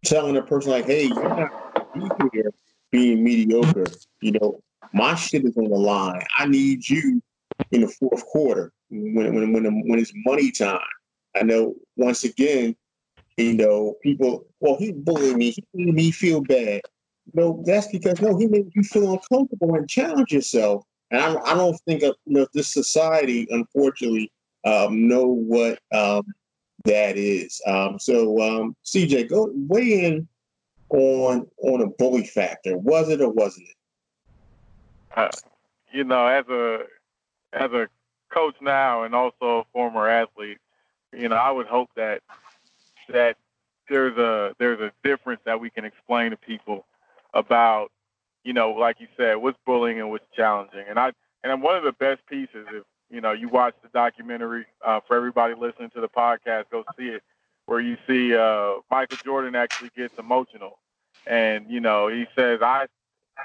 Telling 0.05 0.37
a 0.37 0.43
person 0.43 0.73
like, 0.73 0.87
hey, 0.87 1.05
you're 1.05 1.29
not 1.29 1.51
here 2.33 2.51
being 2.91 3.23
mediocre. 3.23 3.87
You 4.21 4.33
know, 4.33 4.61
my 4.93 5.15
shit 5.15 5.45
is 5.45 5.57
on 5.57 5.71
the 5.71 5.77
line. 5.77 6.23
I 6.37 6.47
need 6.47 6.89
you 6.89 7.23
in 7.71 7.83
the 7.83 7.89
fourth 7.89 8.25
quarter 8.27 8.73
when 8.93 9.35
when 9.35 9.53
when, 9.53 9.89
when 9.89 9.99
it's 9.99 10.13
money 10.27 10.51
time. 10.51 10.81
I 11.35 11.43
know 11.43 11.75
once 11.97 12.25
again, 12.25 12.77
you 13.37 13.55
know, 13.55 13.95
people, 14.03 14.45
well, 14.61 14.77
he 14.79 14.93
bullied 14.93 15.37
me, 15.37 15.51
he 15.51 15.65
made 15.73 15.95
me 15.95 16.11
feel 16.11 16.43
bad. 16.43 16.83
No, 17.33 17.63
that's 17.65 17.87
because 17.87 18.21
no, 18.21 18.37
he 18.37 18.47
made 18.47 18.71
you 18.75 18.83
feel 18.83 19.13
uncomfortable 19.13 19.75
and 19.75 19.89
challenge 19.89 20.33
yourself. 20.33 20.85
And 21.11 21.21
I, 21.21 21.35
I 21.41 21.55
don't 21.55 21.79
think 21.87 22.03
of, 22.03 22.17
you 22.27 22.35
know 22.35 22.47
this 22.53 22.73
society, 22.73 23.47
unfortunately, 23.51 24.31
um, 24.65 25.09
know 25.09 25.27
what 25.27 25.79
um, 25.93 26.25
that 26.85 27.17
is. 27.17 27.61
Um, 27.67 27.99
so, 27.99 28.41
um, 28.41 28.77
CJ, 28.85 29.31
go 29.31 29.51
weigh 29.55 30.05
in 30.05 30.29
on 30.91 31.47
on 31.63 31.81
a 31.81 31.87
bully 31.87 32.27
factor. 32.27 32.77
Was 32.77 33.09
it 33.09 33.21
or 33.23 33.31
wasn't 33.31 33.69
it? 33.69 33.77
Uh, 35.17 35.29
you 35.93 36.05
know, 36.05 36.27
as 36.27 36.47
a 36.49 36.79
as 37.53 37.71
a 37.73 37.89
coach 38.33 38.55
now 38.61 39.05
and 39.05 39.15
also 39.15 39.61
a 39.61 39.65
former 39.73 40.09
athlete, 40.09 40.59
you 41.13 41.29
know, 41.29 41.37
I 41.37 41.51
would 41.51 41.67
hope 41.67 41.91
that 41.97 42.23
that 43.09 43.37
there's 43.89 44.17
a 44.17 44.55
there's 44.59 44.81
a 44.81 44.93
difference 45.05 45.41
that 45.45 45.61
we 45.61 45.71
can 45.71 45.85
explain 45.85 46.31
to 46.31 46.37
people 46.37 46.87
about, 47.35 47.91
you 48.45 48.53
know, 48.53 48.71
like 48.71 49.01
you 49.01 49.09
said, 49.17 49.37
what's 49.37 49.59
bullying 49.67 50.01
and 50.01 50.11
what's 50.11 50.25
challenging. 50.35 50.85
And 50.89 50.99
I 50.99 51.13
and 51.45 51.63
one 51.63 51.77
of 51.77 51.85
the 51.85 51.93
best 51.93 52.25
pieces, 52.27 52.67
if 52.73 52.85
you 53.11 53.21
know, 53.21 53.33
you 53.33 53.49
watch 53.49 53.75
the 53.83 53.89
documentary 53.89 54.65
uh, 54.85 55.01
for 55.07 55.17
everybody 55.17 55.55
listening 55.55 55.91
to 55.91 56.01
the 56.01 56.09
podcast, 56.09 56.65
go 56.71 56.85
see 56.99 57.09
it, 57.09 57.23
where 57.67 57.81
you 57.81 57.97
see 58.07 58.35
uh, 58.35 58.75
Michael 58.91 59.19
Jordan 59.25 59.55
actually 59.55 59.91
gets 59.97 60.19
emotional, 60.19 60.79
and 61.27 61.71
you 61.71 61.81
know, 61.81 62.09
he 62.09 62.27
says, 62.35 62.61
"I, 62.63 62.87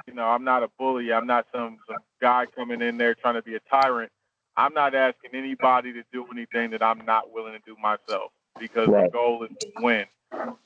you 0.07 0.13
know, 0.13 0.25
I'm 0.25 0.43
not 0.43 0.63
a 0.63 0.69
bully. 0.79 1.11
I'm 1.11 1.27
not 1.27 1.47
some 1.51 1.79
some 1.87 1.97
guy 2.21 2.45
coming 2.55 2.81
in 2.81 2.97
there 2.97 3.15
trying 3.15 3.35
to 3.35 3.41
be 3.41 3.55
a 3.55 3.59
tyrant. 3.69 4.11
I'm 4.57 4.73
not 4.73 4.95
asking 4.95 5.31
anybody 5.35 5.93
to 5.93 6.03
do 6.11 6.25
anything 6.31 6.71
that 6.71 6.81
I'm 6.81 7.05
not 7.05 7.31
willing 7.31 7.53
to 7.53 7.59
do 7.65 7.75
myself 7.79 8.31
because 8.59 8.87
right. 8.87 9.05
the 9.05 9.11
goal 9.11 9.43
is 9.43 9.51
to 9.59 9.71
win. 9.77 10.05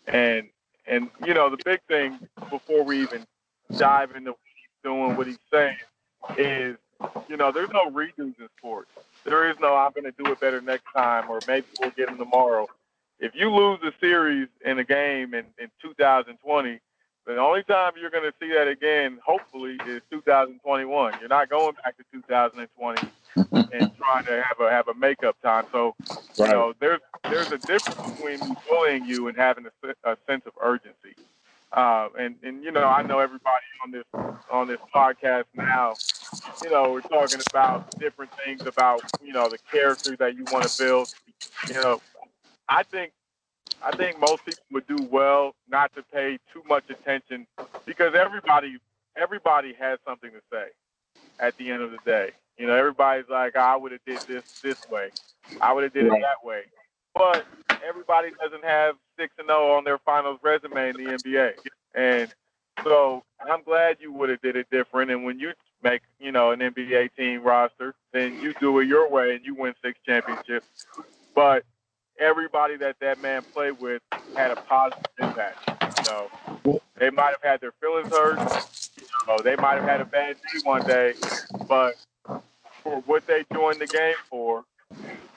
And 0.07 0.47
and 0.87 1.09
you 1.25 1.33
know, 1.33 1.49
the 1.49 1.61
big 1.63 1.81
thing 1.87 2.17
before 2.49 2.83
we 2.83 3.01
even 3.01 3.25
dive 3.77 4.15
into 4.15 4.31
what 4.31 4.39
he's 4.55 4.83
doing, 4.83 5.15
what 5.15 5.27
he's 5.27 5.37
saying, 5.51 5.77
is 6.37 6.77
you 7.27 7.37
know, 7.37 7.51
there's 7.51 7.69
no 7.71 7.89
redos 7.91 8.17
in 8.17 8.47
sports. 8.57 8.89
There 9.25 9.49
is 9.49 9.57
no 9.59 9.75
I'm 9.75 9.91
going 9.91 10.11
to 10.11 10.23
do 10.23 10.31
it 10.31 10.39
better 10.39 10.61
next 10.61 10.85
time, 10.95 11.29
or 11.29 11.39
maybe 11.47 11.67
we'll 11.79 11.91
get 11.91 12.09
him 12.09 12.17
tomorrow. 12.17 12.67
If 13.19 13.35
you 13.35 13.51
lose 13.53 13.79
a 13.83 13.91
series 13.99 14.47
in 14.65 14.79
a 14.79 14.83
game 14.83 15.33
in, 15.33 15.45
in 15.59 15.69
2020, 15.81 16.79
the 17.27 17.37
only 17.37 17.61
time 17.63 17.93
you're 18.01 18.09
going 18.09 18.23
to 18.23 18.33
see 18.39 18.51
that 18.53 18.67
again, 18.67 19.19
hopefully, 19.23 19.77
is 19.85 20.01
2021. 20.09 21.13
You're 21.19 21.29
not 21.29 21.49
going 21.49 21.75
back 21.83 21.95
to 21.97 22.03
2020 22.11 23.07
and 23.35 23.91
trying 23.97 24.25
to 24.25 24.43
have 24.43 24.59
a 24.59 24.69
have 24.69 24.87
a 24.87 24.93
makeup 24.93 25.37
time. 25.41 25.65
So, 25.71 25.95
you 26.37 26.45
right. 26.45 26.51
know, 26.51 26.73
there's 26.79 26.99
there's 27.23 27.51
a 27.51 27.57
difference 27.57 28.11
between 28.11 28.39
bullying 28.69 29.05
you 29.05 29.27
and 29.27 29.37
having 29.37 29.65
a, 29.65 30.09
a 30.11 30.17
sense 30.27 30.43
of 30.45 30.53
urgency. 30.61 31.15
Uh, 31.71 32.09
and 32.19 32.35
and 32.43 32.63
you 32.63 32.71
know, 32.71 32.83
I 32.83 33.01
know 33.03 33.19
everybody 33.19 33.65
on 33.83 33.91
this 33.91 34.03
on 34.51 34.67
this 34.67 34.79
podcast 34.93 35.45
now. 35.55 35.93
You 36.63 36.69
know, 36.69 36.91
we're 36.91 37.01
talking 37.01 37.39
about 37.49 37.97
different 37.99 38.31
things 38.43 38.65
about 38.65 39.01
you 39.23 39.33
know 39.33 39.47
the 39.49 39.57
character 39.71 40.15
that 40.17 40.35
you 40.35 40.45
want 40.51 40.67
to 40.67 40.83
build. 40.83 41.13
You 41.67 41.75
know, 41.75 42.01
I 42.67 42.83
think 42.83 43.13
I 43.83 43.95
think 43.95 44.19
most 44.19 44.45
people 44.45 44.63
would 44.71 44.87
do 44.87 45.07
well 45.09 45.55
not 45.69 45.93
to 45.95 46.03
pay 46.03 46.37
too 46.53 46.61
much 46.67 46.89
attention 46.89 47.47
because 47.85 48.15
everybody 48.15 48.77
everybody 49.15 49.73
has 49.73 49.99
something 50.05 50.31
to 50.31 50.41
say 50.51 50.67
at 51.39 51.57
the 51.57 51.71
end 51.71 51.81
of 51.81 51.91
the 51.91 51.99
day. 52.05 52.31
You 52.57 52.67
know, 52.67 52.75
everybody's 52.75 53.29
like, 53.29 53.53
oh, 53.55 53.59
I 53.59 53.75
would 53.75 53.91
have 53.91 54.05
did 54.05 54.21
this 54.21 54.61
this 54.61 54.87
way. 54.89 55.09
I 55.59 55.73
would 55.73 55.83
have 55.83 55.93
did 55.93 56.05
it 56.05 56.11
that 56.11 56.45
way. 56.45 56.61
But 57.15 57.45
everybody 57.85 58.29
doesn't 58.41 58.63
have 58.63 58.95
six 59.17 59.33
and 59.37 59.47
zero 59.47 59.71
oh 59.73 59.77
on 59.77 59.83
their 59.83 59.97
finals 59.99 60.39
resume 60.43 60.89
in 60.89 60.95
the 60.97 61.11
NBA, 61.11 61.53
and 61.95 62.33
so 62.83 63.23
I'm 63.39 63.63
glad 63.63 63.97
you 63.99 64.11
would 64.13 64.29
have 64.29 64.41
did 64.41 64.55
it 64.55 64.67
different. 64.71 65.11
And 65.11 65.23
when 65.23 65.39
you 65.39 65.53
make 65.83 66.01
you 66.19 66.31
know 66.31 66.51
an 66.51 66.59
NBA 66.59 67.15
team 67.15 67.43
roster, 67.43 67.95
then 68.13 68.39
you 68.41 68.53
do 68.59 68.79
it 68.79 68.87
your 68.87 69.09
way 69.09 69.35
and 69.35 69.45
you 69.45 69.55
win 69.55 69.73
six 69.83 69.99
championships. 70.05 70.67
But 71.35 71.63
everybody 72.19 72.77
that 72.77 72.97
that 72.99 73.21
man 73.21 73.43
played 73.53 73.79
with 73.79 74.01
had 74.35 74.51
a 74.51 74.55
positive 74.55 75.03
impact. 75.19 75.69
You 75.97 76.03
know, 76.65 76.81
they 76.97 77.09
might 77.09 77.31
have 77.31 77.43
had 77.43 77.61
their 77.61 77.73
feelings 77.81 78.09
hurt. 78.09 78.39
You 78.97 79.07
know, 79.27 79.39
they 79.43 79.55
might 79.55 79.75
have 79.75 79.83
had 79.83 80.01
a 80.01 80.05
bad 80.05 80.37
day 80.37 80.59
one 80.63 80.85
day, 80.85 81.13
but 81.67 81.95
for 82.83 83.01
what 83.01 83.25
they 83.27 83.45
joined 83.53 83.79
the 83.79 83.87
game 83.87 84.15
for, 84.29 84.63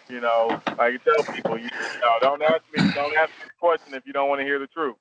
you 0.09 0.21
know, 0.21 0.61
like 0.67 0.95
I 0.95 0.97
tell 0.99 1.35
people, 1.35 1.59
you, 1.59 1.65
know, 1.65 2.19
don't 2.21 2.43
ask 2.43 2.63
me, 2.73 2.81
don't 2.95 3.17
ask 3.17 3.31
me 3.31 3.47
a 3.47 3.61
question 3.61 3.95
if 3.95 4.07
you 4.07 4.13
don't 4.13 4.29
want 4.29 4.41
to 4.41 4.45
hear 4.45 4.59
the 4.59 4.67
truth. 4.67 4.97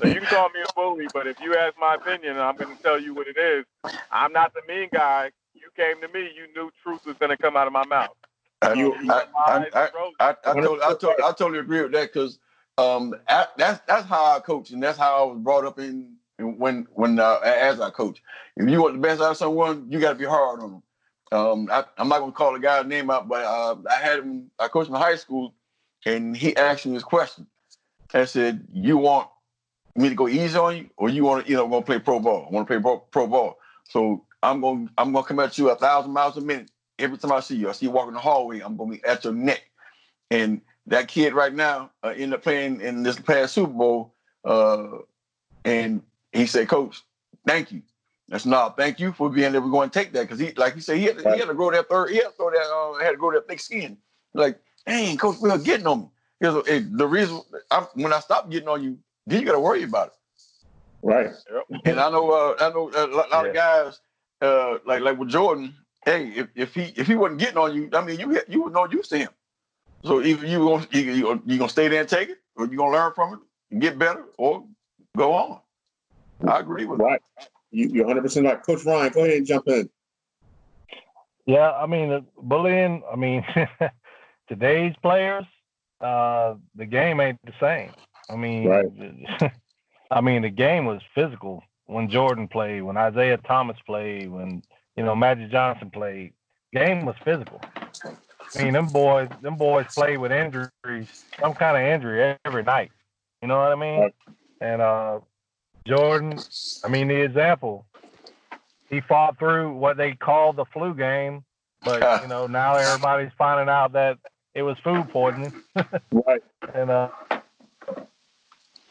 So 0.00 0.06
you 0.06 0.20
can 0.20 0.26
call 0.26 0.48
me 0.50 0.60
a 0.62 0.72
bully, 0.74 1.06
but 1.12 1.26
if 1.26 1.40
you 1.40 1.56
ask 1.56 1.74
my 1.78 1.94
opinion, 1.94 2.38
I'm 2.38 2.56
going 2.56 2.76
to 2.76 2.82
tell 2.82 3.00
you 3.00 3.14
what 3.14 3.26
it 3.28 3.38
is. 3.38 3.64
I'm 4.10 4.32
not 4.32 4.52
the 4.54 4.60
mean 4.68 4.88
guy. 4.92 5.30
You 5.54 5.68
came 5.74 6.00
to 6.02 6.08
me, 6.08 6.30
you 6.34 6.52
knew 6.54 6.70
truth 6.82 7.00
was 7.06 7.16
going 7.18 7.30
to 7.30 7.36
come 7.36 7.56
out 7.56 7.66
of 7.66 7.72
my 7.72 7.84
mouth. 7.84 8.16
I, 8.62 8.72
you, 8.74 8.94
I, 9.08 9.24
I, 9.46 9.66
I, 9.72 9.88
I, 10.20 10.30
I, 10.44 10.54
totally, 10.54 10.80
I, 10.82 10.88
totally, 10.88 11.22
I 11.24 11.32
totally 11.32 11.58
agree 11.58 11.82
with 11.82 11.92
that 11.92 12.12
because 12.12 12.38
um, 12.78 13.14
that's 13.28 13.80
that's 13.86 14.06
how 14.06 14.36
I 14.36 14.40
coach 14.40 14.70
and 14.70 14.82
that's 14.82 14.98
how 14.98 15.22
I 15.22 15.32
was 15.32 15.38
brought 15.38 15.64
up 15.64 15.78
in, 15.78 16.14
in 16.38 16.58
when 16.58 16.86
when 16.92 17.18
uh, 17.18 17.38
as 17.44 17.80
I 17.80 17.90
coach. 17.90 18.22
If 18.56 18.68
you 18.68 18.82
want 18.82 18.94
the 18.94 19.00
best 19.00 19.20
out 19.20 19.32
of 19.32 19.36
someone, 19.36 19.86
you 19.90 20.00
got 20.00 20.10
to 20.10 20.18
be 20.18 20.24
hard 20.24 20.60
on 20.60 20.70
them. 20.70 20.82
Um, 21.32 21.68
I, 21.70 21.84
am 21.98 22.08
not 22.08 22.20
gonna 22.20 22.32
call 22.32 22.52
the 22.52 22.60
guy's 22.60 22.86
name 22.86 23.10
out, 23.10 23.28
but 23.28 23.44
uh, 23.44 23.76
I 23.90 23.94
had 23.96 24.20
him. 24.20 24.50
I 24.58 24.68
coached 24.68 24.88
him 24.88 24.94
in 24.94 25.00
high 25.00 25.16
school, 25.16 25.54
and 26.04 26.36
he 26.36 26.56
asked 26.56 26.86
me 26.86 26.92
this 26.92 27.02
question. 27.02 27.46
I 28.14 28.24
said, 28.24 28.66
"You 28.72 28.96
want 28.96 29.28
me 29.96 30.08
to 30.08 30.14
go 30.14 30.28
easy 30.28 30.56
on 30.56 30.76
you, 30.76 30.90
or 30.96 31.08
you 31.08 31.24
want 31.24 31.44
to, 31.44 31.50
you 31.50 31.56
know, 31.56 31.64
want 31.64 31.84
to 31.86 31.90
play 31.90 31.98
pro 31.98 32.20
ball? 32.20 32.46
I 32.48 32.54
want 32.54 32.68
to 32.68 32.74
play 32.74 32.80
pro, 32.80 32.98
pro 32.98 33.26
ball. 33.26 33.58
So 33.88 34.24
I'm 34.42 34.60
gonna 34.60 34.88
I'm 34.98 35.12
gonna 35.12 35.26
come 35.26 35.40
at 35.40 35.58
you 35.58 35.70
a 35.70 35.76
thousand 35.76 36.12
miles 36.12 36.36
a 36.36 36.40
minute 36.40 36.70
every 36.98 37.18
time 37.18 37.32
I 37.32 37.40
see 37.40 37.56
you. 37.56 37.68
I 37.68 37.72
see 37.72 37.86
you 37.86 37.92
walking 37.92 38.14
the 38.14 38.20
hallway. 38.20 38.60
I'm 38.60 38.76
gonna 38.76 38.92
be 38.92 39.04
at 39.04 39.24
your 39.24 39.32
neck. 39.32 39.62
And 40.30 40.60
that 40.86 41.08
kid 41.08 41.34
right 41.34 41.52
now 41.52 41.90
uh, 42.02 42.08
ended 42.08 42.34
up 42.34 42.42
playing 42.42 42.80
in 42.80 43.02
this 43.02 43.18
past 43.18 43.54
Super 43.54 43.72
Bowl, 43.72 44.14
uh, 44.44 44.98
and 45.64 46.02
he 46.32 46.46
said, 46.46 46.68
"Coach, 46.68 47.02
thank 47.46 47.72
you." 47.72 47.82
That's 48.28 48.46
not 48.46 48.76
thank 48.76 48.98
you 48.98 49.12
for 49.12 49.30
being 49.30 49.54
able 49.54 49.66
to 49.66 49.70
go 49.70 49.82
and 49.82 49.92
take 49.92 50.12
that 50.12 50.22
because 50.22 50.40
he, 50.40 50.52
like 50.52 50.74
you 50.74 50.80
said, 50.80 50.96
he 50.96 51.04
had, 51.04 51.18
to, 51.18 51.24
right. 51.24 51.34
he 51.34 51.40
had 51.40 51.48
to 51.48 51.54
grow 51.54 51.70
that 51.70 51.88
third, 51.88 52.10
he 52.10 52.16
had 52.16 52.24
to 52.24 52.34
grow 52.36 52.50
that, 52.50 52.58
uh, 52.58 53.04
had 53.04 53.12
to 53.12 53.16
grow 53.16 53.32
that 53.32 53.46
thick 53.46 53.60
skin. 53.60 53.96
Like, 54.34 54.58
dang, 54.84 55.16
coach, 55.16 55.36
we're 55.40 55.56
getting 55.58 55.86
on 55.86 56.00
me. 56.00 56.08
Because 56.40 56.66
hey, 56.66 56.80
the 56.80 57.06
reason 57.06 57.40
I, 57.70 57.86
when 57.94 58.12
I 58.12 58.20
stopped 58.20 58.50
getting 58.50 58.68
on 58.68 58.82
you, 58.82 58.98
then 59.26 59.40
you 59.40 59.46
got 59.46 59.52
to 59.52 59.60
worry 59.60 59.84
about 59.84 60.08
it. 60.08 60.12
Right. 61.02 61.30
And 61.84 62.00
I 62.00 62.10
know, 62.10 62.30
uh, 62.30 62.56
I 62.60 62.70
know 62.70 62.90
a 62.94 63.06
lot, 63.06 63.28
yeah. 63.30 63.42
of 63.42 63.54
guys, 63.54 64.00
uh, 64.42 64.78
like 64.84 65.02
like 65.02 65.18
with 65.18 65.28
Jordan. 65.28 65.74
Hey, 66.04 66.28
if, 66.30 66.48
if 66.54 66.74
he 66.74 66.92
if 66.96 67.06
he 67.06 67.14
wasn't 67.14 67.40
getting 67.40 67.58
on 67.58 67.74
you, 67.74 67.88
I 67.92 68.04
mean, 68.04 68.18
you 68.18 68.40
you 68.48 68.62
were 68.64 68.70
no 68.70 68.86
use 68.86 69.08
to 69.08 69.18
him. 69.18 69.30
So 70.04 70.20
either 70.20 70.46
you 70.46 70.58
gonna 70.58 70.86
you, 70.90 71.00
you, 71.00 71.42
you 71.46 71.58
gonna 71.58 71.68
stay 71.68 71.88
there 71.88 72.00
and 72.00 72.08
take 72.08 72.30
it, 72.30 72.38
or 72.56 72.66
you 72.66 72.76
gonna 72.76 72.92
learn 72.92 73.12
from 73.14 73.34
it 73.34 73.40
and 73.70 73.80
get 73.80 73.98
better, 73.98 74.24
or 74.36 74.64
go 75.16 75.32
on. 75.32 75.60
I 76.46 76.58
agree 76.58 76.84
with 76.84 77.00
right. 77.00 77.20
That 77.38 77.48
you, 77.70 77.88
you're 77.88 78.06
100 78.06 78.22
percent 78.22 78.46
right. 78.46 78.62
Coach 78.62 78.84
Ryan, 78.84 79.12
go 79.12 79.24
ahead 79.24 79.38
and 79.38 79.46
jump 79.46 79.68
in. 79.68 79.88
Yeah, 81.46 81.70
I 81.72 81.86
mean, 81.86 82.26
bullying. 82.40 83.02
I 83.10 83.16
mean, 83.16 83.44
today's 84.48 84.94
players, 85.02 85.44
uh, 86.00 86.54
the 86.74 86.86
game 86.86 87.20
ain't 87.20 87.38
the 87.44 87.52
same. 87.60 87.92
I 88.28 88.36
mean, 88.36 88.68
right. 88.68 88.86
I 90.10 90.20
mean, 90.20 90.42
the 90.42 90.50
game 90.50 90.84
was 90.86 91.00
physical 91.14 91.62
when 91.86 92.10
Jordan 92.10 92.48
played, 92.48 92.82
when 92.82 92.96
Isiah 92.96 93.38
Thomas 93.38 93.76
played, 93.86 94.30
when 94.30 94.62
you 94.96 95.04
know 95.04 95.14
Magic 95.14 95.50
Johnson 95.50 95.90
played. 95.90 96.32
Game 96.72 97.06
was 97.06 97.14
physical. 97.24 97.60
I 98.04 98.62
mean, 98.62 98.72
them 98.72 98.86
boys, 98.86 99.28
them 99.40 99.56
boys 99.56 99.86
played 99.94 100.18
with 100.18 100.32
injuries, 100.32 101.24
some 101.40 101.54
kind 101.54 101.76
of 101.76 101.82
injury 101.82 102.36
every 102.44 102.62
night. 102.62 102.90
You 103.40 103.48
know 103.48 103.58
what 103.58 103.72
I 103.72 103.74
mean? 103.76 104.00
Right. 104.00 104.14
And 104.60 104.82
uh, 104.82 105.20
Jordan, 105.86 106.38
I 106.84 106.88
mean, 106.88 107.08
the 107.08 107.22
example, 107.22 107.86
he 108.90 109.00
fought 109.00 109.38
through 109.38 109.74
what 109.74 109.96
they 109.96 110.12
call 110.12 110.52
the 110.52 110.64
flu 110.66 110.94
game, 110.94 111.44
but 111.84 112.02
you 112.22 112.28
know 112.28 112.46
now 112.46 112.76
everybody's 112.76 113.32
finding 113.38 113.68
out 113.68 113.92
that 113.92 114.18
it 114.54 114.62
was 114.62 114.76
food 114.82 115.08
poisoning. 115.10 115.52
right. 116.12 116.42
And 116.74 116.90
uh, 116.90 117.08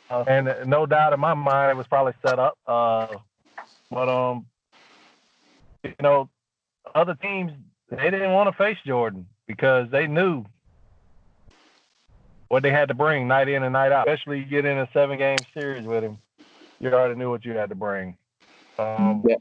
uh, 0.10 0.24
and 0.28 0.70
no 0.70 0.86
doubt 0.86 1.14
in 1.14 1.20
my 1.20 1.34
mind 1.34 1.72
it 1.72 1.78
was 1.78 1.88
probably 1.88 2.14
set 2.26 2.40
up. 2.40 2.58
Uh, 2.68 3.08
but 3.90 4.10
um, 4.10 4.46
you 5.84 5.94
know, 6.02 6.30
other 6.94 7.16
teams 7.16 7.52
they 7.90 8.10
didn't 8.10 8.32
want 8.32 8.50
to 8.50 8.58
face 8.58 8.78
Jordan 8.86 9.28
because 9.48 9.90
they 9.92 10.08
knew 10.08 10.46
what 12.48 12.64
they 12.64 12.72
had 12.72 12.88
to 12.90 12.94
bring 12.94 13.28
night 13.28 13.48
in 13.48 13.64
and 13.64 13.74
night 13.74 13.92
out. 13.92 14.08
Especially 14.08 14.40
you 14.40 14.46
get 14.46 14.66
in 14.66 14.78
a 14.78 14.88
seven 14.94 15.18
game 15.18 15.38
series 15.54 15.86
with 15.86 16.04
him, 16.04 16.18
you 16.80 16.90
already 16.90 17.16
knew 17.16 17.30
what 17.30 17.46
you 17.46 17.54
had 17.54 17.70
to 17.70 17.76
bring. 17.76 18.18
Um, 18.78 19.24
yeah, 19.28 19.36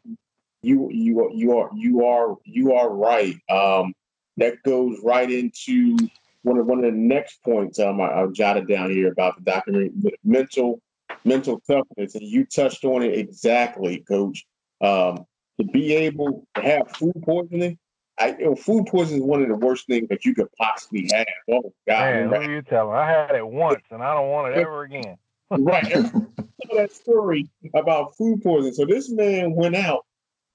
you 0.63 0.89
you 0.91 1.31
you 1.35 1.59
are 1.59 1.71
you 1.75 2.05
are 2.05 2.37
you 2.45 2.73
are 2.73 2.91
right. 2.91 3.37
Um, 3.51 3.95
that 4.37 4.63
goes 4.65 4.99
right 5.03 5.31
into 5.31 5.97
one 6.43 6.59
of 6.59 6.67
one 6.67 6.79
of 6.79 6.85
the 6.85 6.99
next 6.99 7.43
points 7.43 7.79
um, 7.79 8.01
I, 8.01 8.23
I 8.23 8.27
jotted 8.33 8.69
down 8.69 8.91
here 8.91 9.11
about 9.11 9.37
the 9.37 9.43
documentary 9.43 9.93
mental 10.25 10.81
mental 11.25 11.61
toughness, 11.69 12.15
and 12.15 12.23
you 12.23 12.45
touched 12.45 12.85
on 12.85 13.03
it 13.03 13.19
exactly, 13.19 13.99
Coach. 14.07 14.45
Um, 14.81 15.25
to 15.59 15.65
be 15.65 15.95
able 15.95 16.47
to 16.57 16.63
have 16.63 16.91
food 16.97 17.15
poisoning, 17.25 17.79
I, 18.19 18.37
you 18.39 18.47
know, 18.47 18.57
food 18.57 18.87
poisoning 18.87 19.23
is 19.23 19.27
one 19.27 19.43
of 19.43 19.49
the 19.49 19.55
worst 19.55 19.87
things 19.87 20.09
that 20.09 20.25
you 20.25 20.35
could 20.35 20.49
possibly 20.59 21.09
have. 21.13 21.27
Oh 21.51 21.73
God! 21.87 22.15
Man, 22.15 22.29
who 22.29 22.35
are 22.35 22.51
you 22.51 22.63
telling? 22.63 22.97
I 22.97 23.09
had 23.09 23.35
it 23.35 23.47
once, 23.47 23.83
and 23.91 24.03
I 24.03 24.15
don't 24.15 24.31
want 24.31 24.55
it 24.55 24.59
ever 24.59 24.83
again. 24.83 25.17
Right. 25.59 25.91
that 26.75 26.93
story 26.93 27.49
about 27.75 28.17
food 28.17 28.43
poisoning. 28.43 28.75
So 28.75 28.85
this 28.85 29.11
man 29.11 29.55
went 29.55 29.77
out 29.77 30.05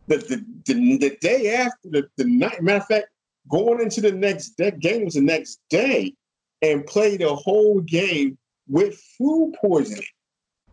the 0.07 0.17
the, 0.17 0.45
the, 0.65 0.97
the 0.97 1.17
day 1.21 1.55
after 1.55 1.89
the, 1.89 2.07
the 2.17 2.25
night. 2.25 2.61
Matter 2.61 2.77
of 2.77 2.87
fact, 2.87 3.07
going 3.49 3.81
into 3.81 4.01
the 4.01 4.11
next 4.11 4.57
day, 4.57 4.71
game 4.71 5.05
was 5.05 5.13
the 5.15 5.21
next 5.21 5.59
day, 5.69 6.13
and 6.61 6.85
played 6.85 7.21
a 7.21 7.35
whole 7.35 7.81
game 7.81 8.37
with 8.67 8.99
food 9.17 9.55
poisoning. 9.61 10.03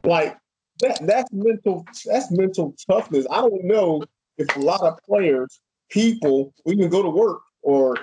Like 0.04 0.36
that 0.80 0.98
that's 1.06 1.32
mental 1.32 1.84
that's 2.04 2.30
mental 2.30 2.74
toughness. 2.90 3.26
I 3.30 3.36
don't 3.36 3.64
know 3.64 4.02
if 4.38 4.54
a 4.56 4.60
lot 4.60 4.82
of 4.82 4.98
players, 5.04 5.60
people, 5.90 6.52
even 6.66 6.88
go 6.88 7.02
to 7.02 7.08
work 7.08 7.40
or 7.62 7.96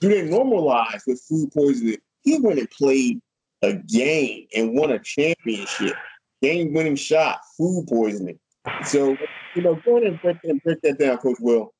do 0.00 0.08
they 0.08 0.28
normalize 0.28 1.02
with 1.06 1.20
food 1.28 1.50
poisoning. 1.52 1.96
He 2.22 2.38
went 2.38 2.58
and 2.58 2.70
played 2.70 3.20
a 3.62 3.74
game 3.74 4.46
and 4.54 4.74
won 4.74 4.90
a 4.90 4.98
championship, 4.98 5.96
game 6.42 6.72
winning 6.72 6.96
shot, 6.96 7.40
food 7.56 7.86
poisoning. 7.88 8.38
So, 8.84 9.16
you 9.54 9.62
know, 9.62 9.74
go 9.84 9.96
ahead 9.96 10.12
and 10.12 10.20
break, 10.20 10.36
and 10.44 10.62
break 10.62 10.80
that 10.82 10.98
down, 10.98 11.18
Coach 11.18 11.38
Will. 11.40 11.72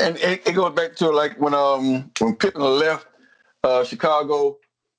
And 0.00 0.16
it, 0.18 0.46
it, 0.46 0.52
goes 0.54 0.74
back 0.74 0.94
to 0.96 1.10
like 1.10 1.38
when 1.40 1.54
um 1.54 2.10
when 2.20 2.36
Pippen 2.36 2.62
left 2.62 3.06
uh, 3.64 3.84
Chicago 3.84 4.58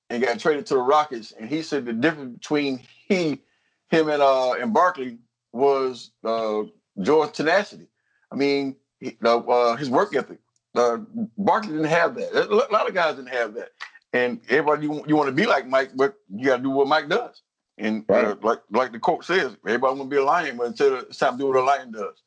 and 0.10 0.22
got 0.22 0.40
traded 0.40 0.66
to 0.68 0.74
the 0.76 0.82
Rockets, 0.82 1.32
and 1.40 1.50
he 1.50 1.62
said 1.62 1.86
the 1.86 1.94
difference 1.94 2.38
between 2.38 2.82
he, 3.08 3.42
him, 3.90 4.10
and 4.10 4.22
uh 4.22 4.54
and 4.54 4.74
Barkley 4.74 5.18
was 5.54 6.12
uh 6.26 6.64
George's 7.02 7.32
tenacity. 7.38 7.88
I 8.32 8.36
mean, 8.36 8.76
he, 9.00 9.18
uh, 9.24 9.76
his 9.76 9.90
work 9.90 10.16
ethic. 10.16 10.40
Uh, 10.76 10.98
Barkley 11.38 11.72
didn't 11.72 11.86
have 11.86 12.16
that. 12.16 12.34
A 12.34 12.74
lot 12.74 12.88
of 12.88 12.94
guys 12.94 13.16
didn't 13.16 13.30
have 13.30 13.54
that. 13.56 13.70
And 14.14 14.42
everybody 14.50 14.88
you, 14.88 15.04
you 15.08 15.16
want 15.16 15.28
to 15.28 15.36
be 15.36 15.46
like 15.46 15.68
Mike, 15.68 15.92
but 15.96 16.16
you 16.34 16.46
got 16.46 16.58
to 16.58 16.64
do 16.64 16.70
what 16.72 16.88
Mike 16.88 17.10
does. 17.10 17.42
And 17.78 18.04
uh, 18.10 18.14
right. 18.14 18.26
uh, 18.26 18.36
like 18.42 18.60
like 18.72 18.92
the 18.92 19.00
quote 19.00 19.24
says, 19.24 19.56
everybody 19.66 19.98
want 19.98 20.10
to 20.10 20.16
be 20.16 20.22
a 20.22 20.24
lion, 20.24 20.58
but 20.58 20.68
until 20.68 21.00
it's 21.00 21.18
time 21.18 21.34
to 21.34 21.38
do 21.38 21.48
what 21.48 21.58
a 21.58 21.64
lion 21.64 21.92
does. 21.92 22.22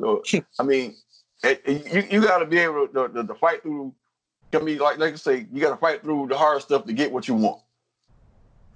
So 0.00 0.22
I 0.58 0.62
mean, 0.62 0.96
it, 1.44 1.62
it, 1.64 1.92
you 1.92 2.18
you 2.18 2.26
got 2.26 2.38
to 2.38 2.46
be 2.46 2.58
able 2.58 2.88
to, 2.88 3.08
to, 3.08 3.24
to, 3.24 3.34
fight 3.34 3.62
through. 3.62 3.94
I 4.52 4.58
mean, 4.58 4.78
like 4.78 4.98
like 4.98 5.12
I 5.12 5.16
say, 5.16 5.46
you 5.52 5.60
got 5.60 5.70
to 5.70 5.76
fight 5.76 6.02
through 6.02 6.28
the 6.28 6.36
hard 6.36 6.62
stuff 6.62 6.84
to 6.86 6.92
get 6.92 7.12
what 7.12 7.28
you 7.28 7.34
want. 7.34 7.62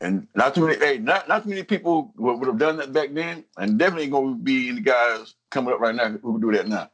And 0.02 0.26
not 0.34 0.54
too 0.54 0.66
many, 0.66 0.78
hey, 0.78 0.98
not 0.98 1.28
not 1.28 1.42
too 1.42 1.50
many 1.50 1.62
people 1.62 2.12
would, 2.16 2.38
would 2.38 2.46
have 2.46 2.58
done 2.58 2.76
that 2.76 2.92
back 2.92 3.12
then, 3.12 3.44
and 3.56 3.78
definitely 3.78 4.08
going 4.08 4.34
to 4.34 4.42
be 4.42 4.68
any 4.68 4.80
guys 4.80 5.34
coming 5.50 5.74
up 5.74 5.80
right 5.80 5.94
now 5.94 6.10
who 6.10 6.32
would 6.32 6.42
do 6.42 6.52
that 6.52 6.68
now. 6.68 6.90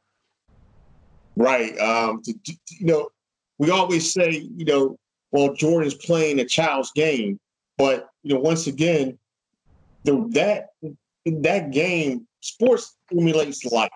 Right. 1.36 1.78
Um, 1.78 2.22
to, 2.22 2.32
to, 2.32 2.52
you 2.78 2.86
know, 2.86 3.10
we 3.58 3.70
always 3.70 4.10
say, 4.10 4.48
you 4.56 4.64
know, 4.64 4.98
well, 5.36 5.52
Jordan's 5.52 5.92
playing 5.92 6.40
a 6.40 6.46
child's 6.46 6.90
game, 6.92 7.38
but 7.76 8.08
you 8.22 8.34
know, 8.34 8.40
once 8.40 8.66
again, 8.66 9.18
the 10.04 10.26
that 10.30 10.68
that 11.26 11.72
game, 11.72 12.26
sports 12.40 12.96
emulates 13.12 13.62
life. 13.66 13.90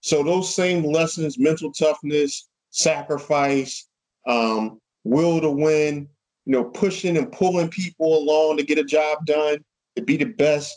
So 0.00 0.22
those 0.22 0.54
same 0.54 0.84
lessons, 0.84 1.38
mental 1.38 1.72
toughness, 1.72 2.48
sacrifice, 2.70 3.86
um, 4.26 4.80
will 5.04 5.42
to 5.42 5.50
win, 5.50 6.08
you 6.46 6.52
know, 6.52 6.64
pushing 6.64 7.18
and 7.18 7.30
pulling 7.32 7.68
people 7.68 8.16
along 8.16 8.56
to 8.56 8.62
get 8.62 8.78
a 8.78 8.84
job 8.84 9.26
done, 9.26 9.58
to 9.94 10.00
be 10.00 10.16
the 10.16 10.24
best. 10.24 10.74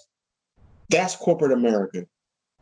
That's 0.89 1.15
corporate 1.15 1.53
America. 1.53 2.05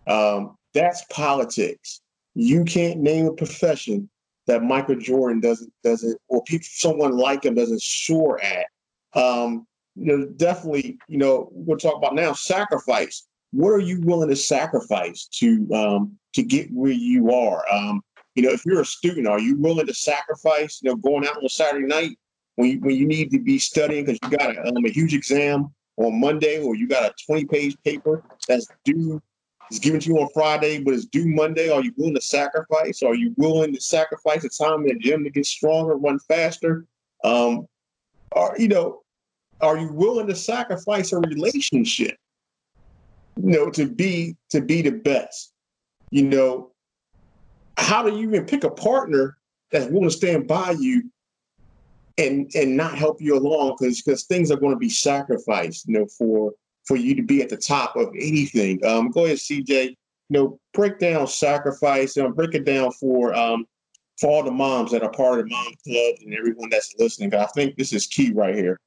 Um, 0.05 0.55
that's 0.75 1.03
politics. 1.09 2.01
You 2.35 2.63
can't 2.63 2.99
name 2.99 3.25
a 3.25 3.33
profession 3.33 4.07
that 4.49 4.63
Michael 4.63 4.95
Jordan 4.95 5.39
doesn't 5.39 5.71
doesn't 5.83 6.19
or 6.27 6.43
people 6.43 6.65
someone 6.71 7.15
like 7.15 7.45
him 7.45 7.53
doesn't 7.53 7.83
soar 7.83 8.41
at. 8.41 8.65
Um, 9.13 9.67
you 9.95 10.05
know, 10.05 10.25
definitely, 10.37 10.97
you 11.07 11.19
know, 11.19 11.49
we'll 11.51 11.77
talk 11.77 11.95
about 11.95 12.15
now 12.15 12.33
sacrifice. 12.33 13.27
What 13.51 13.69
are 13.69 13.79
you 13.79 14.01
willing 14.01 14.29
to 14.29 14.35
sacrifice 14.35 15.27
to 15.35 15.71
um, 15.73 16.17
to 16.33 16.41
get 16.41 16.67
where 16.73 16.91
you 16.91 17.31
are? 17.31 17.63
Um, 17.71 18.01
you 18.33 18.41
know, 18.41 18.49
if 18.49 18.65
you're 18.65 18.81
a 18.81 18.85
student, 18.85 19.27
are 19.27 19.39
you 19.39 19.55
willing 19.55 19.85
to 19.85 19.93
sacrifice? 19.93 20.79
You 20.81 20.89
know, 20.89 20.95
going 20.95 21.27
out 21.27 21.37
on 21.37 21.45
a 21.45 21.49
Saturday 21.49 21.85
night 21.85 22.17
when 22.55 22.71
you, 22.71 22.79
when 22.79 22.95
you 22.95 23.05
need 23.05 23.29
to 23.31 23.39
be 23.39 23.59
studying 23.59 24.03
because 24.03 24.19
you 24.23 24.35
got 24.35 24.55
a, 24.55 24.67
um, 24.67 24.83
a 24.83 24.89
huge 24.89 25.13
exam 25.13 25.71
on 25.97 26.19
Monday 26.19 26.59
or 26.59 26.75
you 26.75 26.87
got 26.87 27.03
a 27.03 27.13
20 27.27 27.45
page 27.45 27.75
paper 27.85 28.23
that's 28.47 28.67
due 28.83 29.21
it's 29.69 29.79
given 29.79 29.99
to 29.99 30.09
you 30.09 30.19
on 30.19 30.29
Friday, 30.33 30.81
but 30.81 30.93
it's 30.93 31.05
due 31.05 31.27
Monday. 31.27 31.69
Are 31.69 31.83
you 31.83 31.93
willing 31.95 32.15
to 32.15 32.21
sacrifice? 32.21 33.03
Are 33.03 33.13
you 33.13 33.33
willing 33.37 33.73
to 33.73 33.81
sacrifice 33.81 34.41
the 34.41 34.49
time 34.49 34.81
in 34.81 34.87
the 34.87 34.95
gym 34.95 35.23
to 35.23 35.29
get 35.29 35.45
stronger, 35.45 35.95
run 35.95 36.19
faster? 36.27 36.85
Um, 37.23 37.67
are 38.31 38.55
you 38.57 38.67
know, 38.67 39.01
are 39.61 39.77
you 39.77 39.91
willing 39.91 40.27
to 40.27 40.35
sacrifice 40.35 41.11
a 41.11 41.17
relationship? 41.17 42.17
You 43.37 43.51
know, 43.51 43.69
to 43.71 43.85
be 43.85 44.35
to 44.49 44.61
be 44.61 44.81
the 44.81 44.91
best. 44.91 45.53
You 46.09 46.23
know, 46.23 46.71
how 47.77 48.01
do 48.03 48.15
you 48.15 48.29
even 48.29 48.45
pick 48.45 48.63
a 48.63 48.71
partner 48.71 49.37
that's 49.71 49.85
willing 49.85 50.09
to 50.09 50.15
stand 50.15 50.47
by 50.47 50.71
you 50.71 51.11
and 52.17 52.51
and 52.55 52.75
not 52.75 52.97
help 52.97 53.21
you 53.21 53.37
along 53.37 53.75
because 53.79 54.01
because 54.01 54.23
things 54.23 54.49
are 54.49 54.57
going 54.57 54.73
to 54.73 54.79
be 54.79 54.89
sacrificed, 54.89 55.87
you 55.87 55.99
know, 55.99 56.07
for 56.17 56.53
for 56.89 56.97
you 56.97 57.13
to 57.13 57.21
be 57.21 57.43
at 57.43 57.49
the 57.49 57.55
top 57.55 57.95
of 57.95 58.07
anything. 58.15 58.83
Um, 58.83 59.11
go 59.11 59.25
ahead, 59.25 59.37
CJ. 59.37 59.89
You 59.89 59.95
know, 60.29 60.59
break 60.73 60.97
down 60.97 61.27
sacrifice 61.27 62.17
and 62.17 62.25
um, 62.25 62.33
break 62.33 62.55
it 62.55 62.65
down 62.65 62.91
for 62.93 63.33
um, 63.35 63.65
for 64.19 64.29
all 64.29 64.43
the 64.43 64.51
moms 64.51 64.91
that 64.91 65.03
are 65.03 65.11
part 65.11 65.39
of 65.39 65.45
the 65.45 65.51
mom 65.51 65.73
club 65.83 66.15
and 66.25 66.33
everyone 66.33 66.69
that's 66.69 66.95
listening. 66.97 67.33
I 67.33 67.45
think 67.45 67.75
this 67.75 67.93
is 67.93 68.07
key 68.07 68.31
right 68.33 68.55
here. 68.55 68.79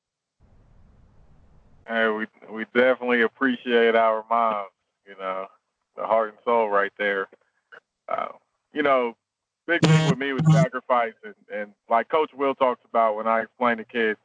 Hey, 1.86 2.08
we 2.08 2.26
we 2.50 2.64
definitely 2.74 3.22
appreciate 3.22 3.94
our 3.94 4.24
moms. 4.28 4.70
You 5.06 5.14
know, 5.18 5.46
the 5.96 6.04
heart 6.04 6.30
and 6.30 6.38
soul 6.44 6.68
right 6.68 6.92
there. 6.98 7.28
Uh, 8.08 8.28
you 8.72 8.82
know, 8.82 9.14
big 9.68 9.80
thing 9.82 10.10
with 10.10 10.18
me 10.18 10.32
was 10.32 10.42
sacrifice, 10.52 11.14
and, 11.24 11.34
and 11.54 11.72
like 11.88 12.08
Coach 12.08 12.30
Will 12.34 12.56
talks 12.56 12.82
about 12.84 13.14
when 13.14 13.28
I 13.28 13.42
explain 13.42 13.76
to 13.76 13.84
kids. 13.84 14.18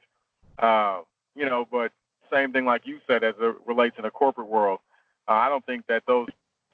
Uh, 0.57 1.01
you 1.35 1.45
know, 1.45 1.67
but 1.71 1.91
same 2.31 2.51
thing 2.51 2.65
like 2.65 2.85
you 2.85 2.99
said 3.07 3.23
as 3.23 3.35
it 3.39 3.55
relates 3.65 3.97
in 3.97 4.03
the 4.03 4.11
corporate 4.11 4.47
world. 4.47 4.79
Uh, 5.27 5.33
I 5.33 5.49
don't 5.49 5.65
think 5.65 5.87
that 5.87 6.03
those 6.07 6.27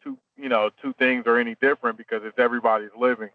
two, 0.04 0.18
you 0.38 0.50
know, 0.50 0.70
two 0.82 0.94
things 0.94 1.26
are 1.28 1.38
any 1.38 1.56
different 1.56 1.98
because 1.98 2.22
it's 2.24 2.38
everybody's 2.38 2.92
living. 2.98 3.30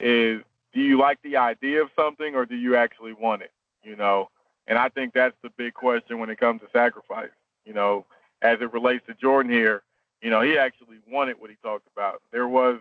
Is 0.00 0.42
do 0.72 0.80
you 0.80 0.98
like 0.98 1.20
the 1.22 1.36
idea 1.36 1.82
of 1.82 1.90
something 1.96 2.34
or 2.34 2.46
do 2.46 2.56
you 2.56 2.76
actually 2.76 3.12
want 3.12 3.42
it? 3.42 3.52
You 3.82 3.96
know, 3.96 4.28
and 4.66 4.78
I 4.78 4.88
think 4.88 5.14
that's 5.14 5.36
the 5.42 5.50
big 5.50 5.74
question 5.74 6.18
when 6.18 6.30
it 6.30 6.38
comes 6.38 6.60
to 6.60 6.68
sacrifice. 6.72 7.30
You 7.64 7.74
know, 7.74 8.04
as 8.42 8.60
it 8.60 8.72
relates 8.72 9.06
to 9.06 9.14
Jordan 9.14 9.50
here, 9.50 9.82
you 10.22 10.30
know, 10.30 10.40
he 10.40 10.58
actually 10.58 10.98
wanted 11.08 11.40
what 11.40 11.50
he 11.50 11.56
talked 11.62 11.86
about. 11.94 12.22
There 12.32 12.48
was, 12.48 12.80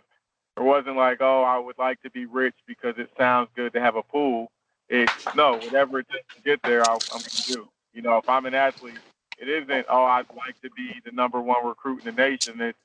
there 0.56 0.66
wasn't 0.66 0.98
like, 0.98 1.22
oh, 1.22 1.44
I 1.44 1.58
would 1.58 1.78
like 1.78 2.02
to 2.02 2.10
be 2.10 2.26
rich 2.26 2.56
because 2.66 2.96
it 2.98 3.10
sounds 3.18 3.50
good 3.56 3.74
to 3.74 3.80
have 3.80 3.96
a 3.96 4.04
pool. 4.04 4.52
It's 4.90 5.14
no, 5.36 5.54
whatever 5.54 6.00
it 6.00 6.08
takes 6.10 6.36
to 6.36 6.42
get 6.42 6.62
there, 6.64 6.82
I'm 6.82 7.00
going 7.10 7.22
to 7.22 7.52
do. 7.52 7.68
You 7.98 8.04
know, 8.04 8.18
if 8.20 8.30
I'm 8.30 8.46
an 8.46 8.54
athlete, 8.54 9.00
it 9.40 9.50
isn't, 9.50 9.88
oh, 9.90 10.04
I'd 10.04 10.28
like 10.38 10.62
to 10.62 10.70
be 10.70 11.02
the 11.04 11.12
number 11.12 11.42
one 11.42 11.66
recruit 11.66 12.06
in 12.06 12.16
the 12.16 12.22
nation. 12.22 12.62
It's, 12.62 12.78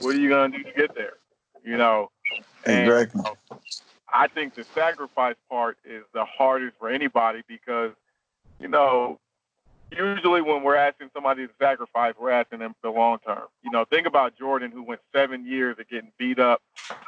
what 0.00 0.16
are 0.16 0.18
you 0.18 0.28
going 0.28 0.50
to 0.50 0.58
do 0.58 0.64
to 0.64 0.72
get 0.72 0.96
there? 0.96 1.12
You 1.64 1.76
know? 1.76 2.10
And, 2.64 2.88
exactly. 2.88 3.22
I 4.12 4.26
think 4.26 4.56
the 4.56 4.64
sacrifice 4.74 5.36
part 5.48 5.78
is 5.84 6.02
the 6.12 6.24
hardest 6.24 6.76
for 6.76 6.88
anybody 6.88 7.44
because, 7.46 7.92
you 8.58 8.66
know, 8.66 9.20
usually 9.96 10.42
when 10.42 10.64
we're 10.64 10.74
asking 10.74 11.10
somebody 11.14 11.46
to 11.46 11.52
sacrifice, 11.60 12.14
we're 12.20 12.32
asking 12.32 12.58
them 12.58 12.74
for 12.80 12.90
the 12.90 12.98
long 12.98 13.20
term. 13.24 13.44
You 13.62 13.70
know, 13.70 13.84
think 13.84 14.08
about 14.08 14.36
Jordan, 14.36 14.72
who 14.72 14.82
went 14.82 15.02
seven 15.14 15.46
years 15.46 15.78
of 15.78 15.88
getting 15.88 16.10
beat 16.18 16.40
up, 16.40 16.60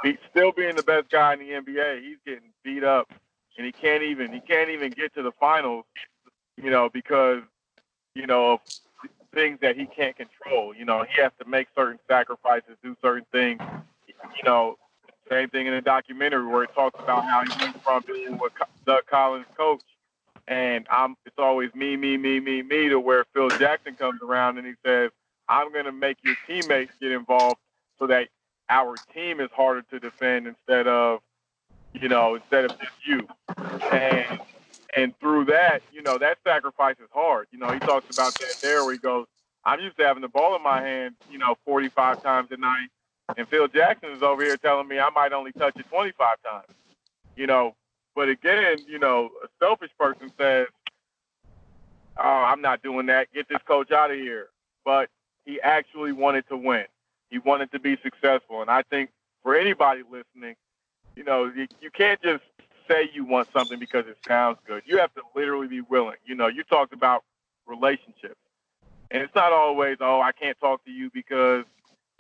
beat, 0.04 0.20
still 0.30 0.52
being 0.52 0.76
the 0.76 0.84
best 0.84 1.10
guy 1.10 1.32
in 1.32 1.40
the 1.40 1.50
NBA. 1.50 2.00
He's 2.00 2.18
getting 2.24 2.50
beat 2.62 2.84
up, 2.84 3.12
and 3.56 3.66
he 3.66 3.72
can't 3.72 4.04
even 4.04 4.32
he 4.32 4.38
can't 4.38 4.70
even 4.70 4.90
get 4.92 5.14
to 5.14 5.22
the 5.24 5.32
finals. 5.32 5.84
You 6.60 6.70
know, 6.70 6.88
because 6.92 7.42
you 8.14 8.26
know 8.26 8.60
things 9.32 9.58
that 9.60 9.76
he 9.76 9.86
can't 9.86 10.16
control. 10.16 10.74
You 10.74 10.84
know, 10.84 11.04
he 11.04 11.20
has 11.20 11.32
to 11.40 11.48
make 11.48 11.68
certain 11.76 11.98
sacrifices, 12.08 12.76
do 12.82 12.96
certain 13.02 13.26
things. 13.30 13.60
You 14.06 14.42
know, 14.44 14.76
same 15.30 15.48
thing 15.50 15.66
in 15.66 15.74
the 15.74 15.80
documentary 15.80 16.46
where 16.46 16.64
it 16.64 16.74
talks 16.74 16.98
about 17.00 17.24
how 17.24 17.42
he 17.44 17.64
went 17.64 17.82
from 17.82 18.02
being 18.06 18.38
with 18.38 18.52
Doug 18.86 19.06
Collins' 19.06 19.46
coach 19.56 19.82
and 20.48 20.86
I'm 20.90 21.14
it's 21.26 21.38
always 21.38 21.72
me, 21.74 21.96
me, 21.96 22.16
me, 22.16 22.40
me, 22.40 22.62
me 22.62 22.88
to 22.88 22.98
where 22.98 23.24
Phil 23.34 23.50
Jackson 23.50 23.94
comes 23.94 24.20
around 24.22 24.56
and 24.56 24.66
he 24.66 24.72
says, 24.84 25.10
I'm 25.48 25.72
gonna 25.72 25.92
make 25.92 26.16
your 26.24 26.36
teammates 26.46 26.92
get 27.00 27.12
involved 27.12 27.60
so 27.98 28.06
that 28.06 28.28
our 28.70 28.96
team 29.14 29.40
is 29.40 29.50
harder 29.54 29.82
to 29.90 30.00
defend 30.00 30.46
instead 30.46 30.88
of 30.88 31.20
you 31.92 32.08
know, 32.08 32.34
instead 32.34 32.64
of 32.64 32.78
just 32.78 32.92
you. 33.04 33.26
And 33.90 34.40
and 34.96 35.18
through 35.20 35.46
that, 35.46 35.82
you 35.92 36.02
know, 36.02 36.18
that 36.18 36.38
sacrifice 36.44 36.96
is 37.02 37.08
hard. 37.12 37.46
You 37.50 37.58
know, 37.58 37.72
he 37.72 37.78
talks 37.80 38.06
about 38.10 38.38
that 38.38 38.54
there 38.62 38.84
where 38.84 38.92
he 38.92 38.98
goes, 38.98 39.26
I'm 39.64 39.80
used 39.80 39.98
to 39.98 40.04
having 40.06 40.22
the 40.22 40.28
ball 40.28 40.56
in 40.56 40.62
my 40.62 40.80
hand, 40.80 41.14
you 41.30 41.38
know, 41.38 41.56
45 41.64 42.22
times 42.22 42.48
a 42.50 42.56
night. 42.56 42.88
And 43.36 43.46
Phil 43.48 43.68
Jackson 43.68 44.10
is 44.12 44.22
over 44.22 44.42
here 44.42 44.56
telling 44.56 44.88
me 44.88 44.98
I 44.98 45.10
might 45.10 45.32
only 45.32 45.52
touch 45.52 45.76
it 45.76 45.86
25 45.90 46.36
times. 46.42 46.66
You 47.36 47.46
know, 47.46 47.74
but 48.14 48.28
again, 48.28 48.84
you 48.88 48.98
know, 48.98 49.30
a 49.44 49.48
selfish 49.60 49.90
person 49.98 50.32
says, 50.38 50.66
"Oh, 52.16 52.22
I'm 52.22 52.60
not 52.60 52.82
doing 52.82 53.06
that. 53.06 53.32
Get 53.32 53.48
this 53.48 53.62
coach 53.64 53.92
out 53.92 54.10
of 54.10 54.16
here." 54.16 54.48
But 54.84 55.08
he 55.44 55.60
actually 55.60 56.10
wanted 56.10 56.48
to 56.48 56.56
win. 56.56 56.86
He 57.30 57.38
wanted 57.38 57.70
to 57.72 57.78
be 57.78 57.96
successful, 58.02 58.60
and 58.60 58.70
I 58.70 58.82
think 58.90 59.10
for 59.44 59.54
anybody 59.54 60.02
listening, 60.10 60.56
you 61.14 61.22
know, 61.22 61.44
you, 61.44 61.68
you 61.80 61.90
can't 61.90 62.20
just 62.22 62.42
say 62.88 63.10
you 63.12 63.24
want 63.24 63.48
something 63.52 63.78
because 63.78 64.06
it 64.06 64.16
sounds 64.26 64.58
good. 64.66 64.82
You 64.86 64.98
have 64.98 65.14
to 65.14 65.22
literally 65.36 65.68
be 65.68 65.82
willing. 65.82 66.16
You 66.24 66.34
know, 66.34 66.48
you 66.48 66.64
talked 66.64 66.92
about 66.92 67.24
relationships, 67.66 68.40
and 69.10 69.22
it's 69.22 69.34
not 69.34 69.52
always, 69.52 69.98
"Oh, 70.00 70.20
I 70.20 70.32
can't 70.32 70.58
talk 70.58 70.84
to 70.84 70.90
you 70.90 71.10
because." 71.12 71.64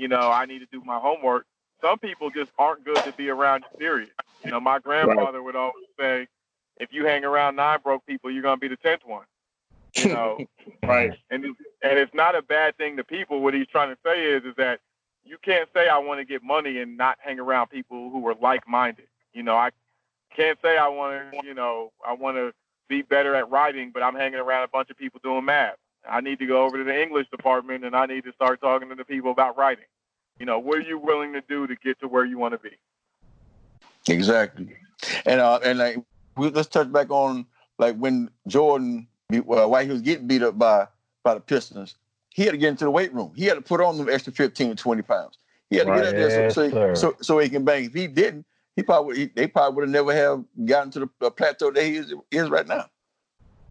You 0.00 0.06
know, 0.06 0.30
I 0.30 0.46
need 0.46 0.60
to 0.60 0.66
do 0.70 0.80
my 0.84 1.00
homework 1.00 1.44
some 1.80 1.98
people 1.98 2.30
just 2.30 2.50
aren't 2.58 2.84
good 2.84 2.96
to 3.04 3.12
be 3.12 3.28
around. 3.28 3.64
Period. 3.78 4.10
You 4.44 4.50
know, 4.50 4.60
my 4.60 4.78
grandfather 4.78 5.38
right. 5.38 5.44
would 5.44 5.56
always 5.56 5.86
say, 5.98 6.26
"If 6.78 6.92
you 6.92 7.06
hang 7.06 7.24
around 7.24 7.56
nine 7.56 7.80
broke 7.82 8.04
people, 8.06 8.30
you're 8.30 8.42
gonna 8.42 8.56
be 8.56 8.68
the 8.68 8.76
tenth 8.76 9.04
one." 9.04 9.26
You 9.96 10.08
know, 10.14 10.38
right? 10.82 11.12
And 11.30 11.44
and 11.44 11.98
it's 11.98 12.14
not 12.14 12.34
a 12.34 12.42
bad 12.42 12.76
thing 12.76 12.96
to 12.96 13.04
people. 13.04 13.40
What 13.40 13.54
he's 13.54 13.66
trying 13.66 13.90
to 13.90 13.98
say 14.04 14.24
is, 14.24 14.44
is 14.44 14.54
that 14.56 14.80
you 15.24 15.38
can't 15.42 15.68
say 15.74 15.88
I 15.88 15.98
want 15.98 16.20
to 16.20 16.24
get 16.24 16.42
money 16.42 16.78
and 16.78 16.96
not 16.96 17.18
hang 17.20 17.38
around 17.38 17.68
people 17.68 18.10
who 18.10 18.26
are 18.28 18.34
like-minded. 18.34 19.06
You 19.32 19.42
know, 19.42 19.56
I 19.56 19.70
can't 20.34 20.58
say 20.62 20.76
I 20.76 20.88
want 20.88 21.32
to, 21.32 21.46
you 21.46 21.54
know, 21.54 21.92
I 22.06 22.12
want 22.12 22.36
to 22.36 22.52
be 22.88 23.02
better 23.02 23.34
at 23.34 23.50
writing, 23.50 23.90
but 23.92 24.02
I'm 24.02 24.14
hanging 24.14 24.38
around 24.38 24.64
a 24.64 24.68
bunch 24.68 24.90
of 24.90 24.96
people 24.96 25.20
doing 25.22 25.44
math. 25.44 25.76
I 26.08 26.20
need 26.20 26.38
to 26.38 26.46
go 26.46 26.64
over 26.64 26.78
to 26.78 26.84
the 26.84 27.02
English 27.02 27.28
department 27.30 27.84
and 27.84 27.94
I 27.94 28.06
need 28.06 28.24
to 28.24 28.32
start 28.32 28.60
talking 28.60 28.88
to 28.88 28.94
the 28.94 29.04
people 29.04 29.30
about 29.30 29.56
writing. 29.58 29.84
You 30.38 30.46
know, 30.46 30.58
what 30.58 30.78
are 30.78 30.82
you 30.82 30.98
willing 30.98 31.32
to 31.32 31.40
do 31.40 31.66
to 31.66 31.74
get 31.76 32.00
to 32.00 32.08
where 32.08 32.24
you 32.24 32.38
want 32.38 32.52
to 32.54 32.58
be? 32.58 32.76
Exactly, 34.08 34.74
and 35.26 35.40
uh, 35.40 35.58
and 35.62 35.78
like 35.78 35.98
we, 36.36 36.48
let's 36.50 36.68
touch 36.68 36.90
back 36.90 37.10
on 37.10 37.44
like 37.78 37.96
when 37.96 38.30
Jordan, 38.46 39.06
well, 39.44 39.70
while 39.70 39.84
he 39.84 39.90
was 39.90 40.00
getting 40.00 40.26
beat 40.26 40.42
up 40.42 40.56
by 40.56 40.86
by 41.24 41.34
the 41.34 41.40
Pistons, 41.40 41.96
he 42.30 42.44
had 42.44 42.52
to 42.52 42.56
get 42.56 42.68
into 42.68 42.84
the 42.84 42.90
weight 42.90 43.12
room. 43.12 43.32
He 43.34 43.44
had 43.44 43.54
to 43.54 43.60
put 43.60 43.80
on 43.80 43.98
them 43.98 44.08
extra 44.08 44.32
fifteen 44.32 44.70
to 44.70 44.76
twenty 44.76 45.02
pounds. 45.02 45.36
He 45.68 45.76
had 45.76 45.86
to 45.86 45.90
right. 45.90 45.98
get 45.98 46.06
out 46.06 46.12
there 46.12 46.50
so, 46.50 46.70
so, 46.70 46.94
so, 46.94 47.16
so, 47.20 47.38
he 47.38 47.50
can 47.50 47.64
bang. 47.64 47.84
If 47.84 47.92
he 47.92 48.06
didn't, 48.06 48.46
he 48.78 48.84
probably 48.84 49.26
they 49.34 49.48
probably 49.48 49.74
would 49.74 49.88
have 49.88 49.92
never 49.92 50.14
have 50.14 50.44
gotten 50.64 50.92
to 50.92 51.10
the 51.18 51.32
plateau 51.32 51.72
that 51.72 51.82
he 51.82 51.96
is, 51.96 52.14
is 52.30 52.48
right 52.48 52.68
now. 52.68 52.84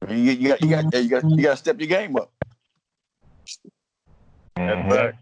you, 0.09 0.15
you, 0.17 0.49
got 0.49 0.61
you 0.61 0.69
got 0.69 0.93
you 0.93 1.09
got 1.09 1.29
you 1.29 1.41
got 1.41 1.51
to 1.51 1.55
step 1.55 1.79
your 1.79 1.87
game 1.87 2.17
up. 2.17 2.29
Mm-hmm. 4.57 5.17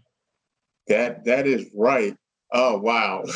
That 0.88 1.24
that 1.24 1.46
is 1.46 1.66
right. 1.72 2.16
Oh 2.52 2.78
wow. 2.78 3.22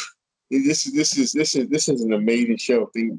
This 0.51 0.85
is 0.85 0.95
this 0.95 1.17
is 1.17 1.31
this 1.31 1.55
is 1.55 1.69
this 1.69 1.89
is 1.89 2.03
an 2.03 2.13
amazing 2.13 2.57
show. 2.57 2.91
The 2.93 3.17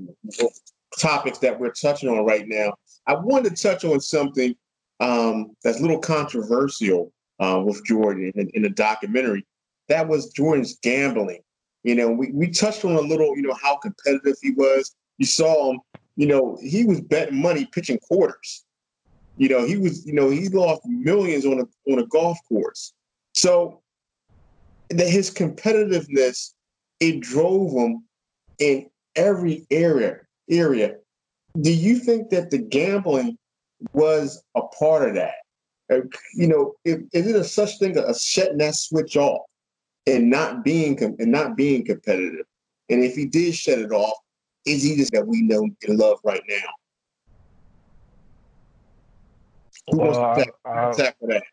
topics 1.00 1.38
that 1.38 1.58
we're 1.58 1.72
touching 1.72 2.10
on 2.10 2.26
right 2.26 2.46
now. 2.46 2.74
I 3.08 3.16
wanted 3.16 3.56
to 3.56 3.64
touch 3.64 3.86
on 3.86 4.02
something 4.02 4.54
um, 5.00 5.56
that's 5.64 5.80
a 5.80 5.82
little 5.82 6.00
controversial 6.00 7.14
uh, 7.40 7.64
with 7.66 7.86
Jordan 7.86 8.34
in, 8.36 8.50
in 8.54 8.64
the 8.64 8.70
documentary. 8.70 9.46
That 9.88 10.10
was 10.10 10.34
Jordan's 10.34 10.78
gambling. 10.84 11.40
You 11.84 11.96
know, 11.96 12.12
we, 12.12 12.32
we 12.32 12.50
touched 12.50 12.86
on 12.86 12.94
a 12.94 13.02
little, 13.02 13.36
you 13.36 13.42
know, 13.42 13.56
how 13.62 13.78
competitive 13.78 14.36
he 14.42 14.52
was. 14.52 14.96
You 15.18 15.26
saw 15.26 15.72
him, 15.72 15.80
you 16.16 16.28
know, 16.28 16.58
he 16.62 16.86
was 16.86 17.02
betting 17.02 17.42
money 17.42 17.66
pitching 17.72 17.98
quarters. 18.00 18.64
You 19.38 19.50
know, 19.50 19.66
he 19.66 19.78
was, 19.78 20.06
you 20.06 20.14
know, 20.14 20.30
he 20.30 20.50
lost 20.50 20.82
millions 20.86 21.46
on 21.46 21.60
a 21.60 21.92
on 21.92 22.00
a 22.00 22.06
golf 22.08 22.38
course. 22.48 22.94
So 23.34 23.82
that 24.90 25.08
his 25.08 25.32
competitiveness 25.32 26.54
it 27.00 27.22
drove 27.22 27.72
him 27.72 28.04
in 28.60 28.90
every 29.16 29.66
area 29.72 30.20
area. 30.50 30.98
Do 31.60 31.74
you 31.74 31.98
think 31.98 32.30
that 32.30 32.52
the 32.52 32.60
gambling 32.60 33.38
was 33.94 34.44
a 34.56 34.62
part 34.62 35.10
of 35.10 35.16
that? 35.16 35.34
Uh, 35.92 36.02
you 36.36 36.48
know, 36.48 36.74
is, 36.86 37.00
is 37.12 37.28
it 37.28 37.36
a 37.36 37.44
such 37.44 37.80
thing 37.80 37.98
as 37.98 38.24
shutting 38.24 38.60
that 38.60 38.76
switch 38.76 39.18
off 39.18 39.42
and 40.08 40.30
not 40.30 40.64
being 40.64 41.02
and 41.02 41.32
not 41.32 41.56
being 41.56 41.86
competitive? 41.86 42.46
And 42.90 43.04
if 43.04 43.16
he 43.16 43.26
did 43.26 43.56
shut 43.56 43.80
it 43.80 43.92
off, 43.92 44.18
is 44.66 44.84
he 44.84 44.96
just 44.96 45.12
that 45.14 45.26
we 45.26 45.42
know 45.42 45.68
and 45.88 46.00
love 46.00 46.20
right 46.24 46.44
now? 46.48 46.56
Who 49.90 49.98
well, 49.98 50.22
wants 50.22 50.46
to 50.98 51.04
tackle 51.04 51.28
that? 51.28 51.44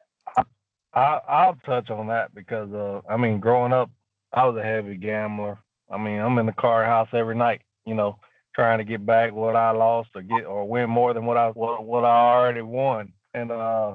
I, 0.95 1.21
I'll 1.29 1.59
touch 1.65 1.91
on 1.91 2.09
that 2.09 2.35
because 2.35 2.73
uh, 2.73 3.01
I 3.09 3.17
mean, 3.17 3.41
growing 3.41 3.73
up, 3.73 3.91
I 4.33 4.47
was 4.47 4.57
a 4.57 4.63
heavy 4.63 4.97
gambler. 4.97 5.59
I 5.91 5.97
mean, 5.97 6.21
I'm 6.21 6.39
in 6.39 6.47
the 6.47 6.53
car 6.53 6.85
house 6.85 7.09
every 7.13 7.35
night, 7.35 7.63
you 7.87 7.95
know, 7.95 8.19
trying 8.55 8.79
to 8.79 8.85
get 8.85 9.07
back 9.07 9.33
what 9.33 9.57
I 9.57 9.71
lost 9.71 10.11
or 10.15 10.23
get 10.23 10.45
or 10.45 10.69
win 10.69 10.91
more 10.91 11.15
than 11.15 11.25
what 11.25 11.37
I 11.37 11.49
what, 11.51 11.85
what 11.85 12.05
I 12.05 12.35
already 12.35 12.63
won. 12.63 13.13
And 13.35 13.51
uh, 13.51 13.95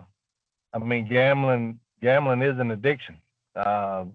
I 0.73 0.79
mean, 0.79 1.07
gambling 1.07 1.79
gambling 2.01 2.41
is 2.41 2.59
an 2.59 2.71
addiction. 2.71 3.17
Uh, 3.55 4.05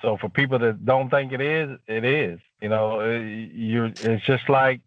so 0.00 0.16
for 0.20 0.28
people 0.28 0.58
that 0.58 0.84
don't 0.84 1.10
think 1.10 1.32
it 1.32 1.40
is, 1.40 1.78
it 1.86 2.04
is. 2.04 2.38
You 2.60 2.68
know, 2.68 3.00
you're 3.00 3.92
it's 3.98 4.24
just 4.24 4.48
like 4.48 4.80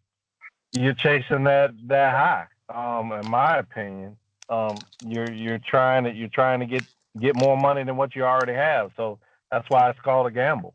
you're 0.72 0.94
chasing 0.94 1.44
that 1.46 1.72
that 1.88 2.12
high. 2.12 2.48
Um, 2.74 3.12
in 3.12 3.26
my 3.26 3.58
opinion, 3.58 4.18
um, 4.50 4.86
you're 5.06 5.32
you're 5.32 5.60
trying 5.60 6.04
to 6.06 6.14
you're 6.14 6.30
trying 6.30 6.60
to 6.60 6.66
get 6.66 6.86
get 7.20 7.36
more 7.36 7.58
money 7.58 7.84
than 7.84 7.98
what 7.98 8.16
you 8.16 8.24
already 8.24 8.54
have. 8.54 8.92
So 8.96 9.20
that's 9.52 9.70
why 9.70 9.90
it's 9.90 10.00
called 10.00 10.28
a 10.28 10.32
gamble. 10.32 10.74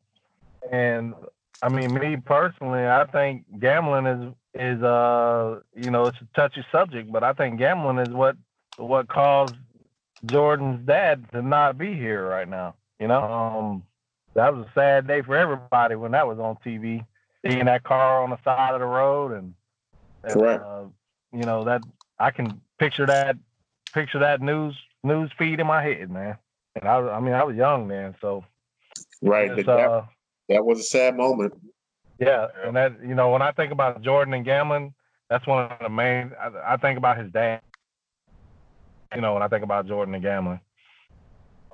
And 0.71 1.15
I 1.63 1.69
mean, 1.69 1.95
me 1.95 2.17
personally, 2.17 2.87
I 2.87 3.05
think 3.07 3.45
gambling 3.59 4.07
is 4.07 4.35
is 4.55 4.83
uh 4.83 5.61
you 5.75 5.91
know 5.91 6.09
it's 6.09 6.19
a 6.21 6.37
touchy 6.37 6.65
subject, 6.73 7.11
but 7.13 7.23
I 7.23 7.33
think 7.33 7.59
gambling 7.59 7.99
is 7.99 8.13
what 8.13 8.37
what 8.77 9.09
caused 9.09 9.55
Jordan's 10.27 10.87
dad 10.87 11.31
to 11.33 11.43
not 11.43 11.79
be 11.79 11.95
here 11.95 12.27
right 12.27 12.49
now. 12.49 12.75
You 12.99 13.09
know, 13.09 13.23
um, 13.23 13.83
that 14.35 14.55
was 14.55 14.67
a 14.67 14.71
sad 14.75 15.07
day 15.07 15.23
for 15.23 15.37
everybody 15.37 15.97
when 15.97 16.13
that 16.13 16.27
was 16.27 16.39
on 16.39 16.57
TV, 16.65 17.05
seeing 17.45 17.65
that 17.65 17.83
car 17.85 18.23
on 18.23 18.31
the 18.31 18.39
side 18.45 18.75
of 18.75 18.81
the 18.81 18.87
road, 18.87 19.33
and, 19.33 19.55
and 20.25 20.33
correct. 20.33 20.65
Uh, 20.65 20.85
you 21.33 21.43
know 21.43 21.65
that 21.65 21.83
I 22.19 22.31
can 22.31 22.61
picture 22.79 23.07
that 23.07 23.37
picture 23.93 24.19
that 24.21 24.41
news 24.41 24.75
news 25.03 25.31
feed 25.39 25.61
in 25.61 25.67
my 25.67 25.83
head, 25.83 26.11
man. 26.11 26.37
And 26.77 26.89
I, 26.89 26.99
I 26.99 27.21
mean, 27.21 27.35
I 27.35 27.43
was 27.43 27.57
young 27.57 27.89
then, 27.89 28.15
so 28.21 28.45
right. 29.23 29.55
That, 29.55 29.69
uh, 29.69 30.05
that 30.49 30.65
was 30.65 30.81
a 30.81 30.85
sad 30.85 31.17
moment. 31.17 31.55
Yeah, 32.19 32.49
and 32.65 32.77
that 32.77 33.01
you 33.03 33.15
know, 33.15 33.31
when 33.31 33.43
I 33.43 33.53
think 33.53 33.73
about 33.73 34.03
Jordan 34.03 34.35
and 34.35 34.45
gambling, 34.45 34.95
that's 35.29 35.47
one 35.47 35.71
of 35.71 35.79
the 35.81 35.89
main. 35.89 36.33
I, 36.41 36.75
I 36.75 36.77
think 36.77 36.99
about 36.99 37.19
his 37.19 37.33
dad. 37.33 37.63
You 39.15 39.21
know, 39.21 39.35
when 39.35 39.43
I 39.43 39.49
think 39.49 39.65
about 39.65 39.89
Jordan 39.89 40.15
and 40.15 40.23
gambling. 40.23 40.61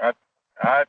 I, 0.01 0.13
I, 0.63 0.85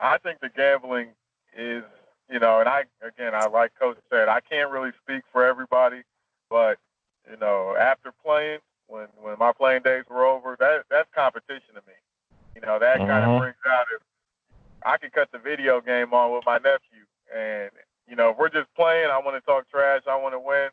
I 0.00 0.18
think 0.18 0.40
the 0.40 0.48
gambling 0.48 1.08
is, 1.56 1.84
you 2.30 2.38
know, 2.38 2.60
and 2.60 2.68
I 2.68 2.84
again, 3.02 3.34
I 3.34 3.46
like 3.48 3.72
Coach 3.78 3.98
said, 4.10 4.28
I 4.28 4.40
can't 4.40 4.70
really 4.70 4.92
speak 5.02 5.22
for 5.32 5.44
everybody, 5.44 6.02
but 6.50 6.78
you 7.30 7.36
know, 7.38 7.76
after 7.78 8.12
playing, 8.24 8.60
when 8.86 9.06
when 9.20 9.36
my 9.38 9.52
playing 9.52 9.82
days 9.82 10.04
were 10.08 10.26
over, 10.26 10.56
that 10.60 10.84
that's 10.90 11.08
competition 11.14 11.74
to 11.74 11.82
me. 11.86 11.94
You 12.54 12.62
know, 12.62 12.78
that 12.78 12.98
kind 12.98 13.10
of 13.10 13.30
mm-hmm. 13.30 13.38
brings 13.38 13.56
out 13.68 13.86
if 13.94 14.02
I 14.84 14.96
can 14.96 15.10
cut 15.10 15.30
the 15.32 15.38
video 15.38 15.80
game 15.80 16.12
on 16.12 16.32
with 16.32 16.44
my 16.46 16.56
nephew, 16.56 17.04
and 17.34 17.70
you 18.08 18.16
know, 18.16 18.30
if 18.30 18.38
we're 18.38 18.48
just 18.48 18.72
playing, 18.74 19.10
I 19.10 19.18
want 19.18 19.36
to 19.36 19.40
talk 19.46 19.68
trash, 19.70 20.02
I 20.08 20.16
want 20.16 20.34
to 20.34 20.40
win, 20.40 20.70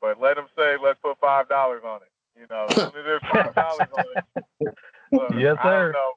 but 0.00 0.20
let 0.20 0.38
him 0.38 0.46
say, 0.56 0.76
let's 0.82 0.98
put 1.02 1.18
five 1.20 1.48
dollars 1.48 1.82
on 1.84 2.00
it. 2.02 2.10
You 2.40 2.46
know, 2.50 2.66
as 2.68 2.76
soon 2.76 2.86
as 2.86 2.92
there's 2.92 3.22
five 3.32 3.54
dollars 3.54 3.88
on 3.96 4.04
it, 4.16 4.74
look, 5.12 5.30
Yes, 5.36 5.56
I 5.60 5.64
sir. 5.64 5.92
don't 5.92 5.92
know. 5.92 6.12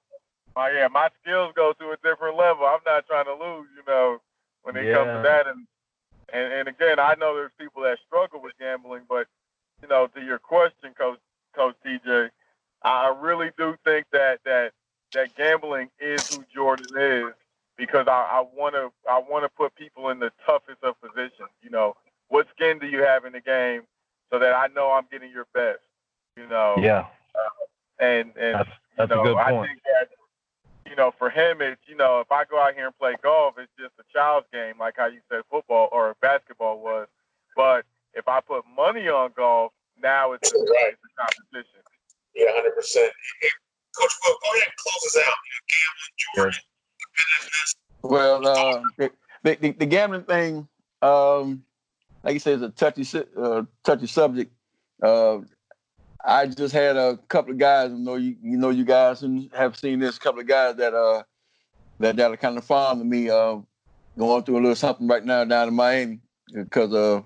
My 0.55 0.71
yeah, 0.71 0.87
my 0.89 1.09
skills 1.21 1.53
go 1.55 1.73
to 1.79 1.91
a 1.91 1.97
different 2.03 2.37
level. 2.37 2.65
I'm 2.65 2.79
not 2.85 3.07
trying 3.07 3.25
to 3.25 3.33
lose, 3.33 3.67
you 3.75 3.83
know, 3.87 4.19
when 4.63 4.75
it 4.75 4.91
comes 4.93 5.11
to 5.13 5.21
that. 5.23 5.47
And, 5.47 5.67
and 6.33 6.53
and 6.53 6.67
again, 6.67 6.99
I 6.99 7.15
know 7.19 7.35
there's 7.35 7.51
people 7.59 7.83
that 7.83 7.99
struggle 8.07 8.41
with 8.41 8.53
gambling, 8.59 9.03
but 9.09 9.27
you 9.81 9.89
know, 9.89 10.07
to 10.15 10.21
your 10.21 10.39
question, 10.39 10.93
Coach 10.97 11.19
Coach 11.55 11.75
TJ, 11.85 12.29
I 12.83 13.15
really 13.19 13.51
do 13.57 13.75
think 13.85 14.07
that 14.13 14.39
that 14.45 14.71
that 15.13 15.35
gambling 15.35 15.89
is 15.99 16.23
who 16.29 16.43
Jordan 16.53 16.87
is 16.97 17.33
because 17.77 18.07
I, 18.07 18.27
I 18.31 18.45
want 18.55 18.75
to 18.75 18.91
I 19.09 19.19
want 19.19 19.45
to 19.45 19.49
put 19.49 19.75
people 19.75 20.09
in 20.09 20.19
the 20.19 20.31
toughest 20.45 20.83
of 20.83 20.95
positions. 21.01 21.49
You 21.61 21.69
know, 21.69 21.95
what 22.29 22.47
skin 22.55 22.79
do 22.79 22.87
you 22.87 23.03
have 23.03 23.25
in 23.25 23.33
the 23.33 23.41
game 23.41 23.83
so 24.31 24.39
that 24.39 24.53
I 24.53 24.67
know 24.75 24.91
I'm 24.91 25.07
getting 25.11 25.31
your 25.31 25.47
best. 25.53 25.79
You 26.37 26.47
know, 26.47 26.77
Yeah, 26.81 27.05
uh, 27.35 28.03
and 28.05 28.31
and 28.37 28.55
that's 28.55 28.69
that's 28.97 29.11
you 29.11 29.17
know, 29.17 29.21
a 29.21 29.25
good 29.25 29.37
I 29.37 29.49
point. 29.51 29.69
think 29.69 29.81
that 29.83 30.09
you 30.91 30.97
know, 30.97 31.11
for 31.17 31.29
him, 31.29 31.61
it's 31.61 31.79
you 31.87 31.95
know, 31.95 32.19
if 32.19 32.29
I 32.31 32.43
go 32.43 32.59
out 32.59 32.75
here 32.75 32.87
and 32.87 32.97
play 32.99 33.15
golf, 33.23 33.55
it's 33.57 33.71
just 33.79 33.93
a 33.97 34.03
child's 34.13 34.45
game, 34.51 34.75
like 34.77 34.95
how 34.97 35.07
you 35.07 35.21
said 35.31 35.41
football 35.49 35.87
or 35.93 36.17
basketball 36.21 36.79
was. 36.79 37.07
But 37.55 37.85
if 38.13 38.27
I 38.27 38.41
put 38.41 38.65
money 38.75 39.07
on 39.07 39.31
golf, 39.37 39.71
now 40.03 40.33
it's 40.33 40.51
a, 40.51 40.57
Right. 40.57 40.91
it's 40.91 41.01
a 41.01 41.21
competition. 41.21 41.79
Yeah, 42.35 42.47
hundred 42.51 42.75
percent. 42.75 43.13
Coach 43.97 44.11
Will, 44.25 44.37
go 44.43 44.51
ahead 44.57 44.67
and 44.67 44.75
close 44.77 45.05
us 45.05 45.17
out. 45.17 45.33
You 45.47 45.55
know, 45.55 45.63
gambling, 45.71 46.15
Jordan, 46.35 46.59
competitiveness. 47.07 47.75
Well, 48.03 48.47
uh, 48.47 48.83
the, 48.97 49.11
the, 49.43 49.55
the, 49.61 49.71
the 49.71 49.85
gambling 49.85 50.23
thing, 50.23 50.67
um, 51.01 51.63
like 52.23 52.33
you 52.33 52.39
said, 52.39 52.55
is 52.55 52.61
a 52.63 52.69
touchy 52.69 53.05
uh, 53.37 53.63
touchy 53.85 54.07
subject. 54.07 54.51
Uh, 55.01 55.39
I 56.23 56.47
just 56.47 56.73
had 56.73 56.97
a 56.97 57.17
couple 57.27 57.51
of 57.51 57.57
guys. 57.57 57.91
I 57.91 57.95
know 57.95 58.15
you, 58.15 58.35
you 58.41 58.57
know, 58.57 58.69
you 58.69 58.85
guys 58.85 59.23
have 59.53 59.77
seen 59.77 59.99
this. 59.99 60.17
couple 60.17 60.41
of 60.41 60.47
guys 60.47 60.75
that 60.75 60.93
uh 60.93 61.23
that 61.99 62.15
that 62.15 62.31
are 62.31 62.37
kind 62.37 62.57
of 62.57 62.63
fond 62.63 63.01
of 63.01 63.07
me. 63.07 63.29
Uh, 63.29 63.57
going 64.17 64.43
through 64.43 64.55
a 64.55 64.61
little 64.61 64.75
something 64.75 65.07
right 65.07 65.23
now 65.23 65.43
down 65.45 65.67
in 65.69 65.73
Miami 65.73 66.19
because 66.53 66.93
of 66.93 67.23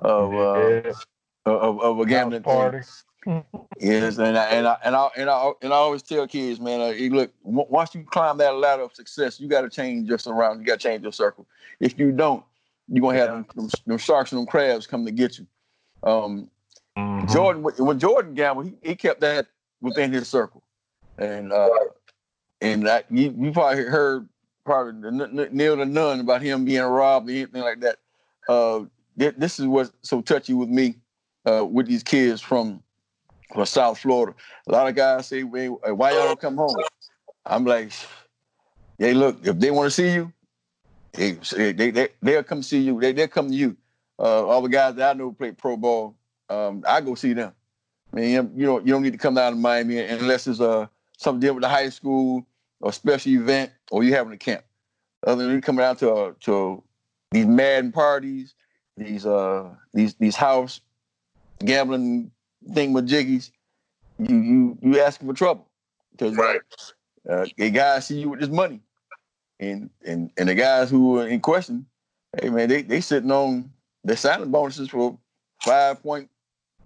of 0.00 0.34
uh, 0.34 0.92
of, 1.46 1.80
of 1.80 2.00
a 2.00 2.06
gambling 2.06 2.42
party. 2.42 2.78
Yes, 3.78 4.18
and 4.18 4.36
I, 4.36 4.44
and 4.46 4.66
I 4.66 4.76
and 4.84 4.94
I 4.96 5.08
and 5.16 5.30
I 5.30 5.52
and 5.62 5.72
I 5.72 5.76
always 5.76 6.02
tell 6.02 6.26
kids, 6.26 6.60
man, 6.60 6.80
uh, 6.80 6.92
look 7.14 7.32
w- 7.44 7.66
once 7.68 7.94
you 7.94 8.04
climb 8.04 8.38
that 8.38 8.54
ladder 8.56 8.82
of 8.82 8.94
success, 8.94 9.40
you 9.40 9.48
got 9.48 9.62
to 9.62 9.70
change 9.70 10.08
your 10.08 10.18
surroundings. 10.18 10.60
You 10.60 10.66
got 10.66 10.80
to 10.80 10.88
change 10.88 11.02
your 11.02 11.12
circle. 11.12 11.46
If 11.80 11.98
you 11.98 12.12
don't, 12.12 12.44
you're 12.88 13.00
gonna 13.00 13.18
have 13.18 13.28
Yeah. 13.28 13.34
them, 13.34 13.46
them, 13.54 13.70
them 13.86 13.98
sharks 13.98 14.32
and 14.32 14.38
them 14.40 14.46
crabs 14.46 14.86
come 14.86 15.04
to 15.06 15.12
get 15.12 15.38
you. 15.38 15.46
Um, 16.02 16.50
Mhm. 17.26 17.32
Jordan, 17.32 17.62
when 17.86 17.98
Jordan 17.98 18.34
gambled, 18.34 18.66
he, 18.66 18.74
he 18.82 18.96
kept 18.96 19.20
that 19.20 19.46
within 19.80 20.12
his 20.12 20.28
circle, 20.28 20.62
and 21.18 21.52
uh, 21.52 21.70
and 22.60 22.86
that 22.86 23.06
you, 23.10 23.34
you 23.38 23.52
probably 23.52 23.84
heard 23.84 24.28
probably 24.64 25.00
the 25.00 25.08
n- 25.08 25.38
n- 25.40 25.48
Neil 25.52 25.76
the 25.76 25.84
Nun 25.86 26.20
about 26.20 26.42
him 26.42 26.64
being 26.64 26.82
robbed 26.82 27.28
or 27.28 27.32
anything 27.32 27.62
like 27.62 27.80
that. 27.80 27.98
Uh, 28.48 28.84
thi- 29.18 29.30
this 29.36 29.58
is 29.58 29.66
what's 29.66 29.92
so 30.02 30.20
touchy 30.22 30.54
with 30.54 30.68
me, 30.68 30.96
uh, 31.46 31.64
with 31.64 31.86
these 31.86 32.02
kids 32.02 32.40
from 32.40 32.82
from 33.52 33.66
South 33.66 33.98
Florida. 33.98 34.34
A 34.66 34.72
lot 34.72 34.88
of 34.88 34.94
guys 34.94 35.26
say, 35.26 35.42
"Wait, 35.42 35.68
why 35.68 36.12
y'all 36.12 36.26
don't 36.26 36.40
come 36.40 36.56
home?" 36.56 36.76
I'm 37.46 37.64
like, 37.64 37.92
"Hey, 38.98 39.14
look, 39.14 39.46
if 39.46 39.58
they 39.58 39.70
want 39.70 39.86
to 39.86 39.90
see 39.90 40.12
you, 40.14 40.32
they 41.12 41.32
they 41.72 41.90
they 41.90 42.08
they'll 42.22 42.42
come 42.42 42.62
see 42.62 42.80
you. 42.80 42.98
They 43.00 43.12
they'll 43.12 43.28
come 43.28 43.50
to 43.50 43.54
you. 43.56 43.76
Uh, 44.18 44.46
all 44.46 44.62
the 44.62 44.68
guys 44.68 44.94
that 44.94 45.10
I 45.10 45.18
know 45.18 45.32
play 45.32 45.52
pro 45.52 45.76
ball, 45.76 46.16
um, 46.48 46.84
I 46.86 47.00
go 47.00 47.14
see 47.14 47.32
them. 47.32 47.52
I 48.12 48.16
mean, 48.16 48.30
you 48.56 48.66
know, 48.66 48.78
you 48.78 48.86
don't 48.86 49.02
need 49.02 49.12
to 49.12 49.18
come 49.18 49.34
down 49.34 49.52
to 49.52 49.58
Miami 49.58 49.98
unless 49.98 50.46
it's 50.46 50.60
uh 50.60 50.86
something 51.18 51.40
dealing 51.40 51.56
with 51.56 51.62
the 51.62 51.68
high 51.68 51.88
school 51.88 52.46
or 52.80 52.92
special 52.92 53.32
event 53.32 53.72
or 53.90 54.04
you 54.04 54.14
having 54.14 54.32
a 54.32 54.36
camp. 54.36 54.64
Other 55.26 55.44
than 55.44 55.54
you 55.54 55.60
coming 55.60 55.84
out 55.84 55.98
to 55.98 56.12
uh, 56.12 56.32
to 56.40 56.82
these 57.30 57.46
Madden 57.46 57.92
parties, 57.92 58.54
these 58.96 59.26
uh 59.26 59.70
these 59.92 60.14
these 60.14 60.36
house 60.36 60.80
gambling 61.64 62.30
thingamajiggies, 62.70 63.50
you 64.18 64.36
you 64.36 64.78
you 64.82 65.00
asking 65.00 65.28
for 65.28 65.34
trouble 65.34 65.68
because 66.12 66.36
Right. 66.36 66.60
uh, 67.28 67.46
the 67.56 67.70
guys 67.70 68.06
see 68.06 68.20
you 68.20 68.30
with 68.30 68.40
this 68.40 68.48
money, 68.48 68.80
and 69.58 69.90
and 70.06 70.30
and 70.36 70.48
the 70.48 70.54
guys 70.54 70.90
who 70.90 71.18
are 71.18 71.26
in 71.28 71.40
question, 71.40 71.86
hey 72.40 72.50
man, 72.50 72.68
they 72.68 72.82
they 72.82 73.00
sitting 73.00 73.30
on 73.32 73.72
their 74.04 74.16
signing 74.16 74.50
bonuses 74.50 74.88
for 74.90 75.18
five 75.62 76.02
point 76.02 76.28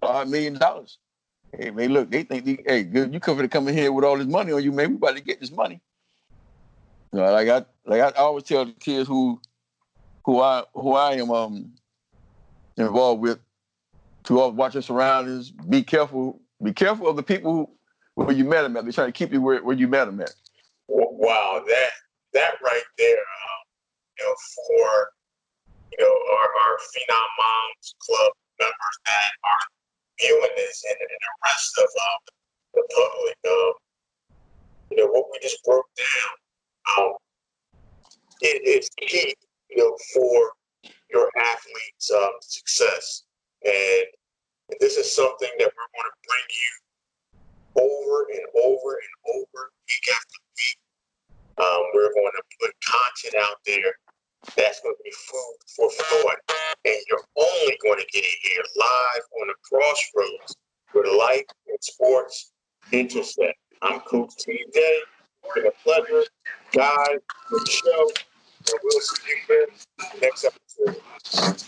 five 0.01 0.27
million 0.27 0.57
dollars. 0.57 0.97
Hey 1.57 1.71
man, 1.71 1.91
look, 1.93 2.11
they 2.11 2.23
think 2.23 2.45
they, 2.45 2.63
hey, 2.65 2.83
good, 2.83 3.13
you 3.13 3.19
come 3.19 3.37
to 3.37 3.47
come 3.47 3.67
in 3.67 3.75
here 3.75 3.91
with 3.91 4.05
all 4.05 4.17
this 4.17 4.27
money 4.27 4.51
on 4.51 4.63
you, 4.63 4.71
man. 4.71 4.91
We 4.91 4.95
about 4.95 5.15
to 5.15 5.23
get 5.23 5.39
this 5.39 5.51
money. 5.51 5.81
You 7.11 7.19
know, 7.19 7.31
like 7.31 7.49
I 7.49 7.65
like 7.85 8.01
I 8.01 8.19
always 8.19 8.43
tell 8.43 8.65
the 8.65 8.71
kids 8.73 9.07
who 9.07 9.41
who 10.25 10.41
I 10.41 10.63
who 10.73 10.93
I 10.93 11.13
am 11.13 11.31
um 11.31 11.73
involved 12.77 13.21
with 13.21 13.39
to 14.25 14.49
watch 14.49 14.75
your 14.75 14.83
surroundings. 14.83 15.51
Be 15.51 15.81
careful. 15.81 16.39
Be 16.61 16.73
careful 16.73 17.07
of 17.07 17.15
the 17.15 17.23
people 17.23 17.51
who 17.51 17.69
where 18.15 18.35
you 18.35 18.45
met 18.45 18.63
them 18.63 18.77
at. 18.77 18.83
They're 18.83 18.91
trying 18.91 19.07
to 19.07 19.13
keep 19.13 19.31
you 19.31 19.41
where, 19.41 19.63
where 19.63 19.75
you 19.75 19.87
met 19.87 20.05
them 20.05 20.21
at. 20.21 20.33
Wow, 20.87 21.63
that 21.67 21.89
that 22.33 22.53
right 22.63 22.83
there, 22.97 23.17
um, 23.17 23.61
you 24.19 24.25
know, 24.25 24.35
for 24.55 25.09
you 25.91 25.97
know 25.99 26.35
our, 26.35 26.71
our 26.71 26.77
Phenom 26.77 27.29
Moms 27.39 27.95
Club 28.05 28.31
members 28.59 28.99
that 29.05 29.31
are 29.43 29.78
viewing 30.19 30.55
and, 30.57 30.97
and 30.99 31.09
the 31.09 31.33
rest 31.45 31.77
of 31.77 31.89
um, 31.89 32.21
the 32.73 32.83
public, 32.95 33.37
um, 33.47 33.73
you 34.91 34.97
know, 34.97 35.07
what 35.07 35.25
we 35.31 35.39
just 35.41 35.63
broke 35.63 35.89
down, 35.97 37.05
um, 37.05 37.13
it 38.41 38.61
is 38.65 38.89
key, 38.99 39.35
you 39.69 39.77
know, 39.77 39.95
for 40.13 40.91
your 41.11 41.29
athletes' 41.37 42.11
um, 42.13 42.31
success, 42.41 43.23
and 43.63 44.05
this 44.79 44.97
is 44.97 45.13
something 45.13 45.49
that 45.57 45.71
we're 45.73 45.91
going 45.95 46.09
to 46.09 46.17
bring 46.27 46.47
you 46.49 46.73
over 47.75 48.27
and 48.31 48.45
over 48.63 48.97
and 48.97 49.35
over 49.35 49.71
week 49.87 50.15
after 50.15 50.39
week. 50.55 50.79
Um, 51.57 51.83
we're 51.93 52.13
going 52.13 52.31
to 52.37 52.43
put 52.61 52.71
content 52.85 53.43
out 53.43 53.57
there 53.65 53.93
that's 54.55 54.79
going 54.81 54.95
to 54.95 55.03
be 55.03 55.11
food 55.11 55.57
for 55.75 55.89
thought. 55.91 56.37
And 56.85 56.95
you're 57.09 57.25
only 57.35 57.77
going 57.83 57.99
to 57.99 58.05
get 58.11 58.23
it 58.23 58.39
here 58.41 58.63
live 58.77 59.23
on 59.41 59.47
the 59.47 59.55
crossroads 59.63 60.55
where 60.91 61.17
life 61.17 61.45
and 61.67 61.77
sports 61.81 62.51
intersect. 62.91 63.57
I'm 63.81 63.99
Coach 64.01 64.33
T. 64.39 64.65
Day. 64.73 64.99
It's 65.43 65.53
been 65.55 65.67
a 65.67 65.71
pleasure. 65.83 66.23
Guys, 66.73 67.19
the 67.49 67.69
show. 67.69 68.11
And 68.67 68.79
we'll 68.83 69.01
see 69.01 69.23
you 69.27 69.55
again 69.55 70.21
next 70.21 70.45
episode. 70.45 71.63